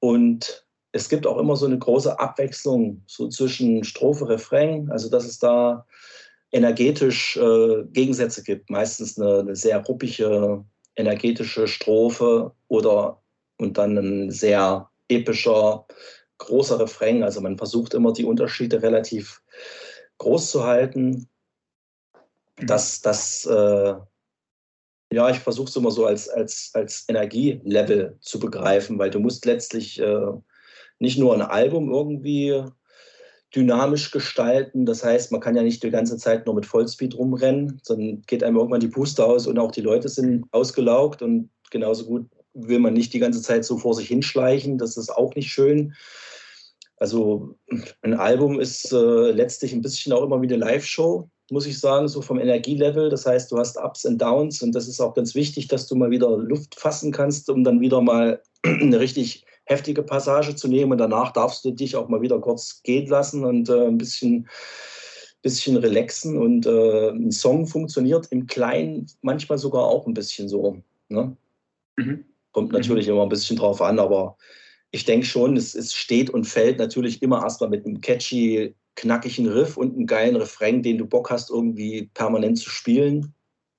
[0.00, 4.90] Und es gibt auch immer so eine große Abwechslung so zwischen Strophe, Refrain.
[4.90, 5.86] Also dass es da
[6.50, 8.68] energetisch äh, Gegensätze gibt.
[8.68, 10.62] Meistens eine, eine sehr ruppige,
[10.94, 13.22] energetische Strophe oder
[13.56, 15.86] und dann ein sehr epischer,
[16.38, 17.22] großer Refrain.
[17.22, 19.42] Also man versucht immer die Unterschiede relativ
[20.18, 21.28] groß zu halten.
[22.56, 23.94] Das, das äh,
[25.12, 29.44] ja, ich versuche es immer so als, als, als Energielevel zu begreifen, weil du musst
[29.44, 30.32] letztlich äh,
[30.98, 32.64] nicht nur ein Album irgendwie
[33.54, 34.86] dynamisch gestalten.
[34.86, 38.42] Das heißt, man kann ja nicht die ganze Zeit nur mit Vollspeed rumrennen, sondern geht
[38.42, 42.78] einem irgendwann die Puste aus und auch die Leute sind ausgelaugt und genauso gut will
[42.78, 44.78] man nicht die ganze Zeit so vor sich hinschleichen.
[44.78, 45.94] Das ist auch nicht schön.
[47.02, 47.56] Also
[48.02, 52.06] ein Album ist äh, letztlich ein bisschen auch immer wie eine Live-Show, muss ich sagen,
[52.06, 53.08] so vom Energielevel.
[53.08, 55.96] Das heißt, du hast Ups und Downs und das ist auch ganz wichtig, dass du
[55.96, 60.92] mal wieder Luft fassen kannst, um dann wieder mal eine richtig heftige Passage zu nehmen
[60.92, 64.48] und danach darfst du dich auch mal wieder kurz gehen lassen und äh, ein bisschen,
[65.42, 66.38] bisschen relaxen.
[66.38, 70.78] Und äh, ein Song funktioniert im Kleinen manchmal sogar auch ein bisschen so.
[71.08, 71.36] Ne?
[71.96, 72.24] Mhm.
[72.52, 74.36] Kommt natürlich immer ein bisschen drauf an, aber
[74.90, 79.48] ich denke schon, es, es steht und fällt natürlich immer erstmal mit einem catchy, knackigen
[79.48, 83.34] Riff und einem geilen Refrain, den du Bock hast, irgendwie permanent zu spielen.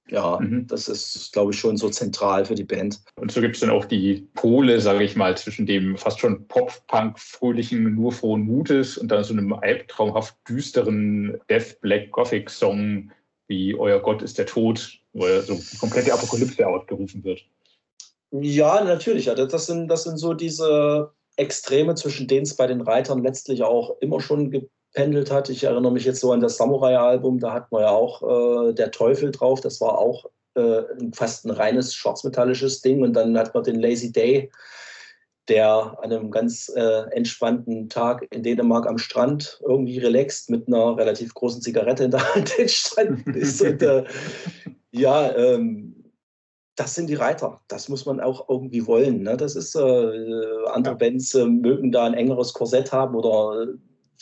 [0.09, 0.67] Ja, Mhm.
[0.67, 2.99] das ist, glaube ich, schon so zentral für die Band.
[3.15, 6.45] Und so gibt es dann auch die Pole, sage ich mal, zwischen dem fast schon
[6.47, 13.11] Pop-Punk-fröhlichen, nur frohen Mutes und dann so einem albtraumhaft düsteren Death Black Gothic Song
[13.47, 17.45] wie Euer Gott ist der Tod, wo ja so die komplette Apokalypse ausgerufen wird.
[18.41, 19.25] Ja, natürlich.
[19.25, 19.35] Ja.
[19.35, 23.95] Das, sind, das sind so diese Extreme, zwischen denen es bei den Reitern letztlich auch
[24.01, 25.49] immer schon gependelt hat.
[25.49, 28.89] Ich erinnere mich jetzt so an das Samurai-Album, da hat man ja auch äh, der
[28.89, 29.61] Teufel drauf.
[29.61, 30.25] Das war auch
[30.55, 30.81] äh,
[31.13, 33.03] fast ein reines schwarzmetallisches Ding.
[33.03, 34.51] Und dann hat man den Lazy Day,
[35.47, 40.97] der an einem ganz äh, entspannten Tag in Dänemark am Strand irgendwie relaxed mit einer
[40.97, 43.61] relativ großen Zigarette in der Hand entstanden ist.
[43.61, 44.05] Und, äh,
[44.91, 46.02] ja, ähm,
[46.75, 47.61] das sind die Reiter.
[47.67, 49.23] Das muss man auch irgendwie wollen.
[49.23, 49.37] Ne?
[49.37, 49.79] Das ist, äh,
[50.71, 50.97] andere Ja.
[50.97, 53.67] Bands äh, mögen da ein engeres Korsett haben oder äh,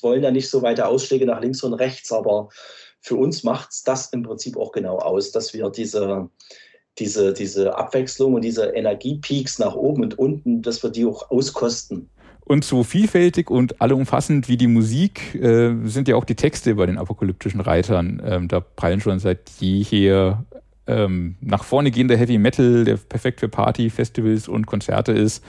[0.01, 2.11] wollen da nicht so weite Ausschläge nach links und rechts.
[2.11, 2.49] Aber
[2.99, 6.29] für uns macht es das im Prinzip auch genau aus, dass wir diese,
[6.99, 12.09] diese, diese Abwechslung und diese Energiepeaks nach oben und unten, dass wir die auch auskosten.
[12.43, 16.85] Und so vielfältig und allumfassend wie die Musik äh, sind ja auch die Texte bei
[16.85, 18.21] den apokalyptischen Reitern.
[18.25, 20.43] Ähm, da prallen schon seit jeher
[20.87, 25.43] ähm, nach vorne gehender Heavy Metal, der perfekt für Party, Festivals und Konzerte ist,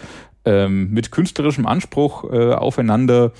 [0.44, 3.32] ähm, mit künstlerischem Anspruch äh, aufeinander,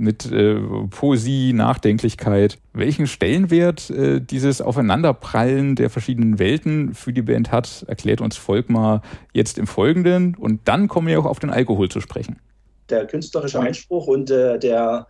[0.00, 0.56] mit äh,
[0.90, 2.58] Poesie, Nachdenklichkeit.
[2.72, 9.02] Welchen Stellenwert äh, dieses Aufeinanderprallen der verschiedenen Welten für die Band hat, erklärt uns Volkmar
[9.34, 10.34] jetzt im Folgenden.
[10.34, 12.38] Und dann kommen wir auch auf den Alkohol zu sprechen.
[12.88, 15.06] Der künstlerische Anspruch und äh, der,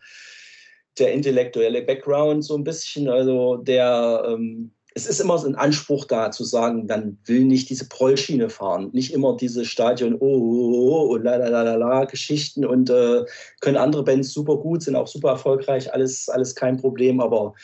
[0.99, 6.05] der intellektuelle Background so ein bisschen, also der ähm, es ist immer so ein Anspruch
[6.05, 10.91] da zu sagen, man will nicht diese Prollschiene fahren, nicht immer diese Stadion, oh, oh,
[10.91, 13.25] oh und la la la la Geschichten und äh,
[13.61, 17.55] können andere Bands super gut, sind auch super erfolgreich, alles, alles kein Problem, aber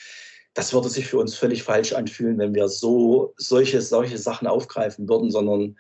[0.55, 5.09] das würde sich für uns völlig falsch anfühlen, wenn wir so solche, solche Sachen aufgreifen
[5.09, 5.77] würden, sondern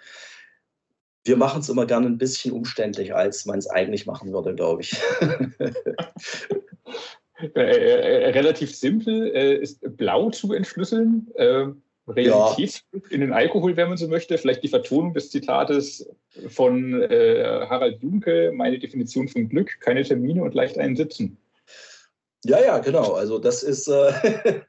[1.24, 4.82] wir machen es immer gerne ein bisschen umständlicher, als man es eigentlich machen würde, glaube
[4.82, 4.96] ich.
[7.38, 11.28] Äh, äh, relativ simpel, äh, ist blau zu entschlüsseln.
[11.34, 11.66] Äh,
[12.08, 13.00] Realität ja.
[13.10, 14.38] in den Alkohol, wenn man so möchte.
[14.38, 16.08] Vielleicht die Vertonung des Zitates
[16.46, 21.36] von Harald Junke, meine Definition von Glück, keine Termine und leicht einsitzen.
[22.44, 23.14] Ja, ja, genau.
[23.14, 24.12] Also das ist, äh,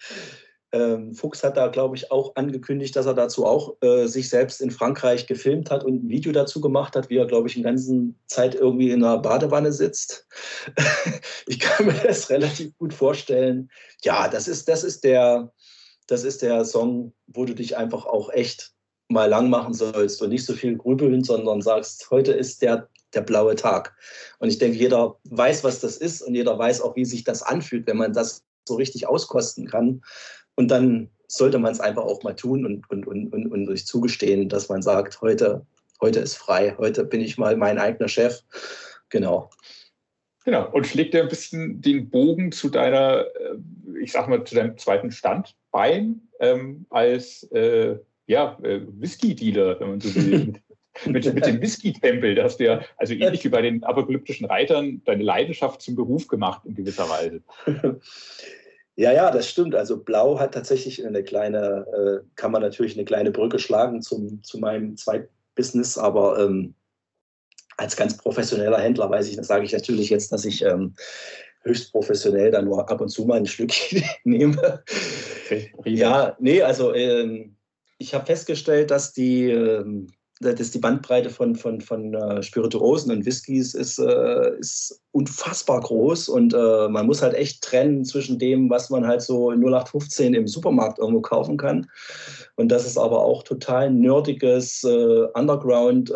[0.77, 4.61] Ähm, Fuchs hat da, glaube ich, auch angekündigt, dass er dazu auch äh, sich selbst
[4.61, 7.63] in Frankreich gefilmt hat und ein Video dazu gemacht hat, wie er, glaube ich, in
[7.63, 10.27] ganzen Zeit irgendwie in einer Badewanne sitzt.
[11.47, 13.71] ich kann mir das relativ gut vorstellen.
[14.03, 15.51] Ja, das ist, das ist der,
[16.05, 18.73] das ist der Song, wo du dich einfach auch echt
[19.09, 23.21] mal lang machen sollst und nicht so viel grübeln, sondern sagst, heute ist der, der
[23.21, 23.95] blaue Tag.
[24.37, 27.41] Und ich denke, jeder weiß, was das ist und jeder weiß auch, wie sich das
[27.41, 30.01] anfühlt, wenn man das so richtig auskosten kann.
[30.57, 33.85] Und dann sollte man es einfach auch mal tun und, und, und, und, und sich
[33.85, 35.65] zugestehen, dass man sagt, heute,
[36.01, 38.41] heute ist frei, heute bin ich mal mein eigener Chef.
[39.09, 39.49] Genau.
[40.45, 44.55] Genau, und schlägt dir ein bisschen den Bogen zu deiner, äh, ich sag mal, zu
[44.55, 47.97] deinem zweiten Standbein ähm, als äh,
[48.27, 50.53] ja, äh, Whisky-Dealer, wenn man so will.
[51.05, 55.01] mit, mit dem Whisky-Tempel, da hast du ja, also ähnlich wie bei den apokalyptischen Reitern,
[55.05, 57.41] deine Leidenschaft zum Beruf gemacht in gewisser Weise.
[58.97, 59.75] Ja, ja, das stimmt.
[59.75, 64.41] Also Blau hat tatsächlich eine kleine, äh, kann man natürlich eine kleine Brücke schlagen zum,
[64.43, 66.73] zu meinem Zweitbusiness, aber ähm,
[67.77, 70.95] als ganz professioneller Händler weiß ich, das sage ich natürlich jetzt, dass ich ähm,
[71.61, 74.83] höchst professionell dann nur ab und zu mal ein Stückchen nehme.
[75.45, 77.55] Okay, ja, nee, also ähm,
[77.99, 80.07] ich habe festgestellt, dass die ähm,
[80.39, 86.29] dass die Bandbreite von, von, von uh, Spirituosen und Whiskys ist, uh, ist unfassbar groß
[86.29, 90.99] und man muss halt echt trennen zwischen dem, was man halt so 0815 im Supermarkt
[90.99, 91.87] irgendwo kaufen kann.
[92.55, 96.13] Und das ist aber auch total nerdiges Underground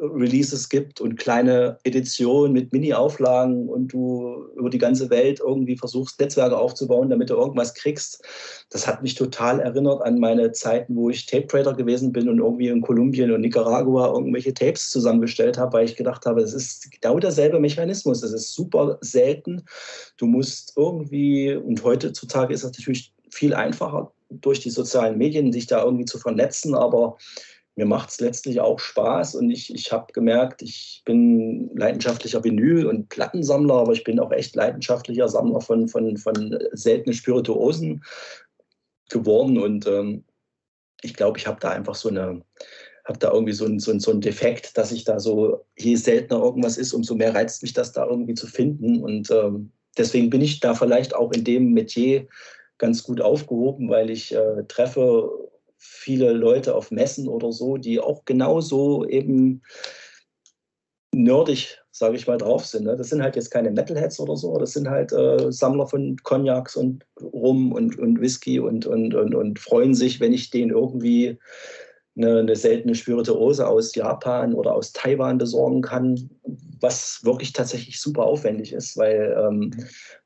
[0.00, 6.18] Releases gibt und kleine Editionen mit Mini-Auflagen und du über die ganze Welt irgendwie versuchst,
[6.18, 8.24] Netzwerke aufzubauen, damit du irgendwas kriegst.
[8.70, 12.38] Das hat mich total erinnert an meine Zeiten, wo ich Tape Trader gewesen bin und
[12.38, 16.90] irgendwie in Kolumbien und Nicaragua irgendwelche Tapes zusammengestellt habe, weil ich gedacht habe, es ist
[16.90, 18.22] genau derselbe Mechanismus.
[18.22, 19.62] Es ist super selten.
[20.16, 25.66] Du musst irgendwie, und heutzutage ist das natürlich viel einfacher, durch die sozialen Medien sich
[25.66, 27.18] da irgendwie zu vernetzen, aber
[27.74, 32.86] mir macht es letztlich auch Spaß und ich, ich habe gemerkt, ich bin leidenschaftlicher Vinyl-
[32.86, 38.04] und Plattensammler, aber ich bin auch echt leidenschaftlicher Sammler von, von, von seltenen Spirituosen
[39.08, 40.24] geworden und ähm,
[41.02, 42.42] ich glaube, ich habe da einfach so eine,
[43.06, 45.96] habe da irgendwie so ein, so, ein, so ein Defekt, dass ich da so, je
[45.96, 50.28] seltener irgendwas ist, umso mehr reizt mich das da irgendwie zu finden und ähm, deswegen
[50.28, 52.28] bin ich da vielleicht auch in dem Metier
[52.76, 55.51] ganz gut aufgehoben, weil ich äh, treffe
[55.84, 59.62] viele Leute auf Messen oder so, die auch genauso eben
[61.12, 62.84] nerdig, sage ich mal, drauf sind.
[62.84, 62.96] Ne?
[62.96, 66.76] Das sind halt jetzt keine Metalheads oder so, das sind halt äh, Sammler von Cognacs
[66.76, 71.38] und Rum und, und Whisky und, und, und, und freuen sich, wenn ich denen irgendwie
[72.16, 76.30] eine, eine seltene Spirituose aus Japan oder aus Taiwan besorgen kann,
[76.80, 79.70] was wirklich tatsächlich super aufwendig ist, weil ähm.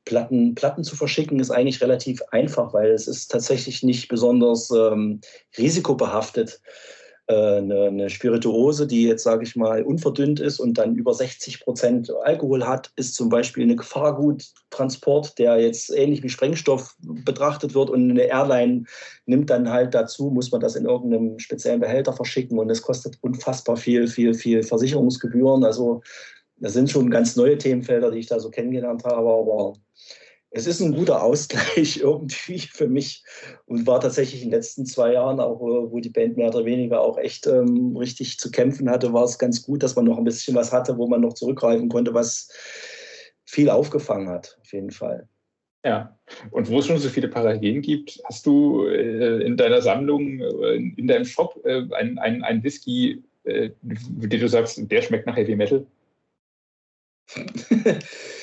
[0.07, 5.21] Platten, Platten zu verschicken ist eigentlich relativ einfach, weil es ist tatsächlich nicht besonders ähm,
[5.59, 6.96] risikobehaftet äh,
[7.29, 12.13] eine, eine Spirituose, die jetzt, sage ich mal, unverdünnt ist und dann über 60 Prozent
[12.23, 18.11] Alkohol hat, ist zum Beispiel eine Gefahrguttransport, der jetzt ähnlich wie Sprengstoff betrachtet wird und
[18.11, 18.85] eine Airline
[19.27, 23.19] nimmt dann halt dazu, muss man das in irgendeinem speziellen Behälter verschicken und es kostet
[23.23, 25.65] unfassbar viel, viel, viel Versicherungsgebühren.
[25.65, 26.03] Also
[26.59, 29.75] das sind schon ganz neue Themenfelder, die ich da so kennengelernt habe, aber
[30.57, 33.23] es ist ein guter Ausgleich irgendwie für mich
[33.67, 37.03] und war tatsächlich in den letzten zwei Jahren, auch wo die Band mehr oder weniger
[37.03, 40.25] auch echt ähm, richtig zu kämpfen hatte, war es ganz gut, dass man noch ein
[40.25, 42.49] bisschen was hatte, wo man noch zurückgreifen konnte, was
[43.45, 45.29] viel aufgefangen hat, auf jeden Fall.
[45.85, 46.19] Ja,
[46.51, 50.75] und wo es schon so viele Parallelen gibt, hast du äh, in deiner Sammlung, äh,
[50.75, 55.55] in deinem Shop äh, einen ein Whisky, äh, den du sagst, der schmeckt nach Heavy
[55.55, 55.87] Metal?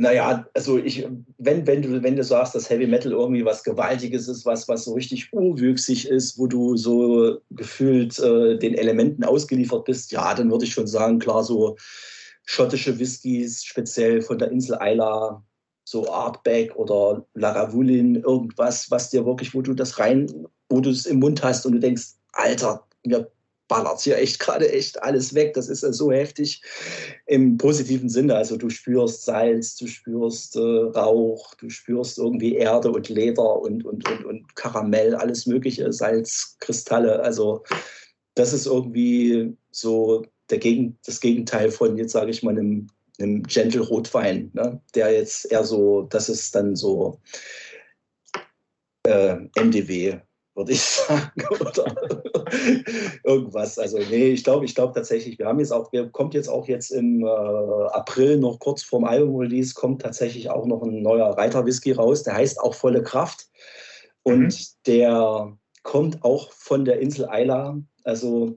[0.00, 4.28] Naja, also ich, wenn, wenn, du, wenn du sagst, dass Heavy Metal irgendwie was Gewaltiges
[4.28, 9.84] ist, was, was so richtig urwüchsig ist, wo du so gefühlt äh, den Elementen ausgeliefert
[9.84, 11.76] bist, ja, dann würde ich schon sagen, klar, so
[12.46, 15.44] schottische Whiskys, speziell von der Insel Isla,
[15.84, 21.04] so Artback oder Laravulin, irgendwas, was dir wirklich, wo du das rein, wo du es
[21.04, 23.30] im Mund hast und du denkst, Alter, mir
[23.70, 25.54] ballert hier echt gerade echt alles weg.
[25.54, 26.60] Das ist ja so heftig
[27.26, 28.34] im positiven Sinne.
[28.34, 33.86] Also du spürst Salz, du spürst äh, Rauch, du spürst irgendwie Erde und Leder und,
[33.86, 37.20] und, und, und Karamell, alles mögliche, Salzkristalle.
[37.22, 37.62] Also
[38.34, 42.88] das ist irgendwie so der Gegen, das Gegenteil von, jetzt sage ich mal, einem,
[43.20, 44.80] einem Gentle Rotwein, ne?
[44.96, 47.20] der jetzt eher so, das ist dann so
[49.06, 50.18] äh, MDW
[50.54, 51.30] würde ich sagen,
[51.60, 51.94] oder
[53.24, 53.78] irgendwas.
[53.78, 56.68] Also nee, ich glaube, ich glaube tatsächlich, wir haben jetzt auch, wir kommt jetzt auch
[56.68, 61.92] jetzt im äh, April noch kurz vorm Album-Release kommt tatsächlich auch noch ein neuer Reiter-Whisky
[61.92, 63.48] raus, der heißt auch Volle Kraft
[64.22, 64.54] und mhm.
[64.86, 67.78] der kommt auch von der Insel Isla.
[68.04, 68.56] Also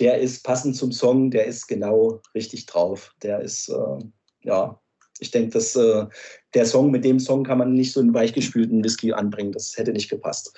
[0.00, 3.12] der ist passend zum Song, der ist genau richtig drauf.
[3.22, 4.04] Der ist äh,
[4.42, 4.80] ja
[5.20, 6.06] ich denke, dass äh,
[6.54, 9.52] der Song, mit dem Song kann man nicht so einen weichgespülten Whisky anbringen.
[9.52, 10.56] Das hätte nicht gepasst.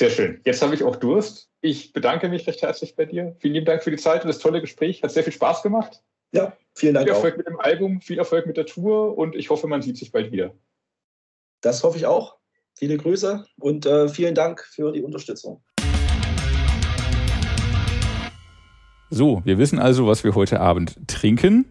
[0.00, 0.40] Sehr schön.
[0.46, 1.50] Jetzt habe ich auch Durst.
[1.60, 3.36] Ich bedanke mich recht herzlich bei dir.
[3.38, 5.02] Vielen lieben Dank für die Zeit und das tolle Gespräch.
[5.02, 6.02] Hat sehr viel Spaß gemacht.
[6.32, 7.06] Ja, vielen Dank.
[7.06, 7.36] Viel Erfolg auch.
[7.36, 10.32] mit dem Album, viel Erfolg mit der Tour und ich hoffe, man sieht sich bald
[10.32, 10.54] wieder.
[11.60, 12.38] Das hoffe ich auch.
[12.78, 15.62] Viele Grüße und äh, vielen Dank für die Unterstützung.
[19.10, 21.66] So, wir wissen also, was wir heute Abend trinken.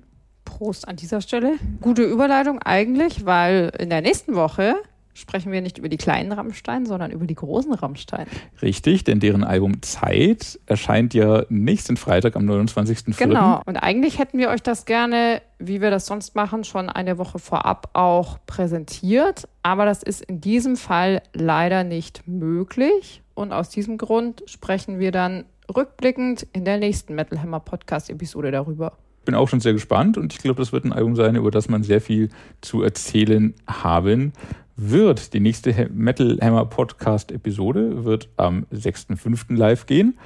[0.45, 1.55] Prost an dieser Stelle.
[1.82, 4.75] Gute Überleitung eigentlich, weil in der nächsten Woche
[5.20, 8.26] sprechen wir nicht über die kleinen Rammstein, sondern über die großen Rammstein.
[8.61, 13.17] Richtig, denn deren Album Zeit erscheint ja nächsten Freitag am 29.04.
[13.17, 17.17] Genau, und eigentlich hätten wir euch das gerne, wie wir das sonst machen, schon eine
[17.17, 19.47] Woche vorab auch präsentiert.
[19.61, 23.22] Aber das ist in diesem Fall leider nicht möglich.
[23.34, 28.93] Und aus diesem Grund sprechen wir dann rückblickend in der nächsten Metal Hammer Podcast-Episode darüber
[29.30, 31.70] bin auch schon sehr gespannt und ich glaube, das wird ein Album sein, über das
[31.70, 32.30] man sehr viel
[32.61, 34.34] zu erzählen haben
[34.80, 35.34] wird.
[35.34, 39.55] Die nächste Metal Hammer Podcast Episode wird am 6.5.
[39.55, 40.17] live gehen.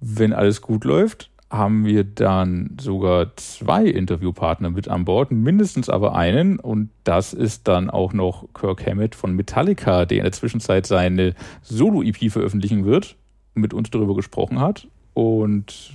[0.00, 6.14] Wenn alles gut läuft, haben wir dann sogar zwei Interviewpartner mit an Bord, mindestens aber
[6.14, 6.58] einen.
[6.58, 11.34] Und das ist dann auch noch Kirk Hammett von Metallica, der in der Zwischenzeit seine
[11.62, 13.16] Solo-EP veröffentlichen wird,
[13.54, 14.88] mit uns darüber gesprochen hat.
[15.14, 15.92] Und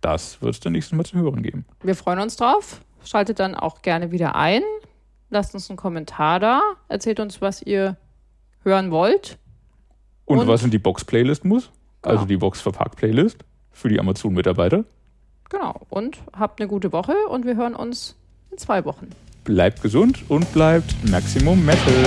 [0.00, 1.64] das wird es dann nächstes Mal zu hören geben.
[1.82, 2.80] Wir freuen uns drauf.
[3.04, 4.62] Schaltet dann auch gerne wieder ein.
[5.30, 6.62] Lasst uns einen Kommentar da.
[6.88, 7.96] Erzählt uns, was ihr
[8.64, 9.38] hören wollt.
[10.24, 11.70] Und, und was in die Box-Playlist muss.
[12.02, 12.14] Genau.
[12.14, 14.84] Also die Box-Verpackt-Playlist für die Amazon-Mitarbeiter.
[15.48, 15.80] Genau.
[15.88, 18.16] Und habt eine gute Woche und wir hören uns
[18.50, 19.08] in zwei Wochen.
[19.44, 22.04] Bleibt gesund und bleibt Maximum Metal.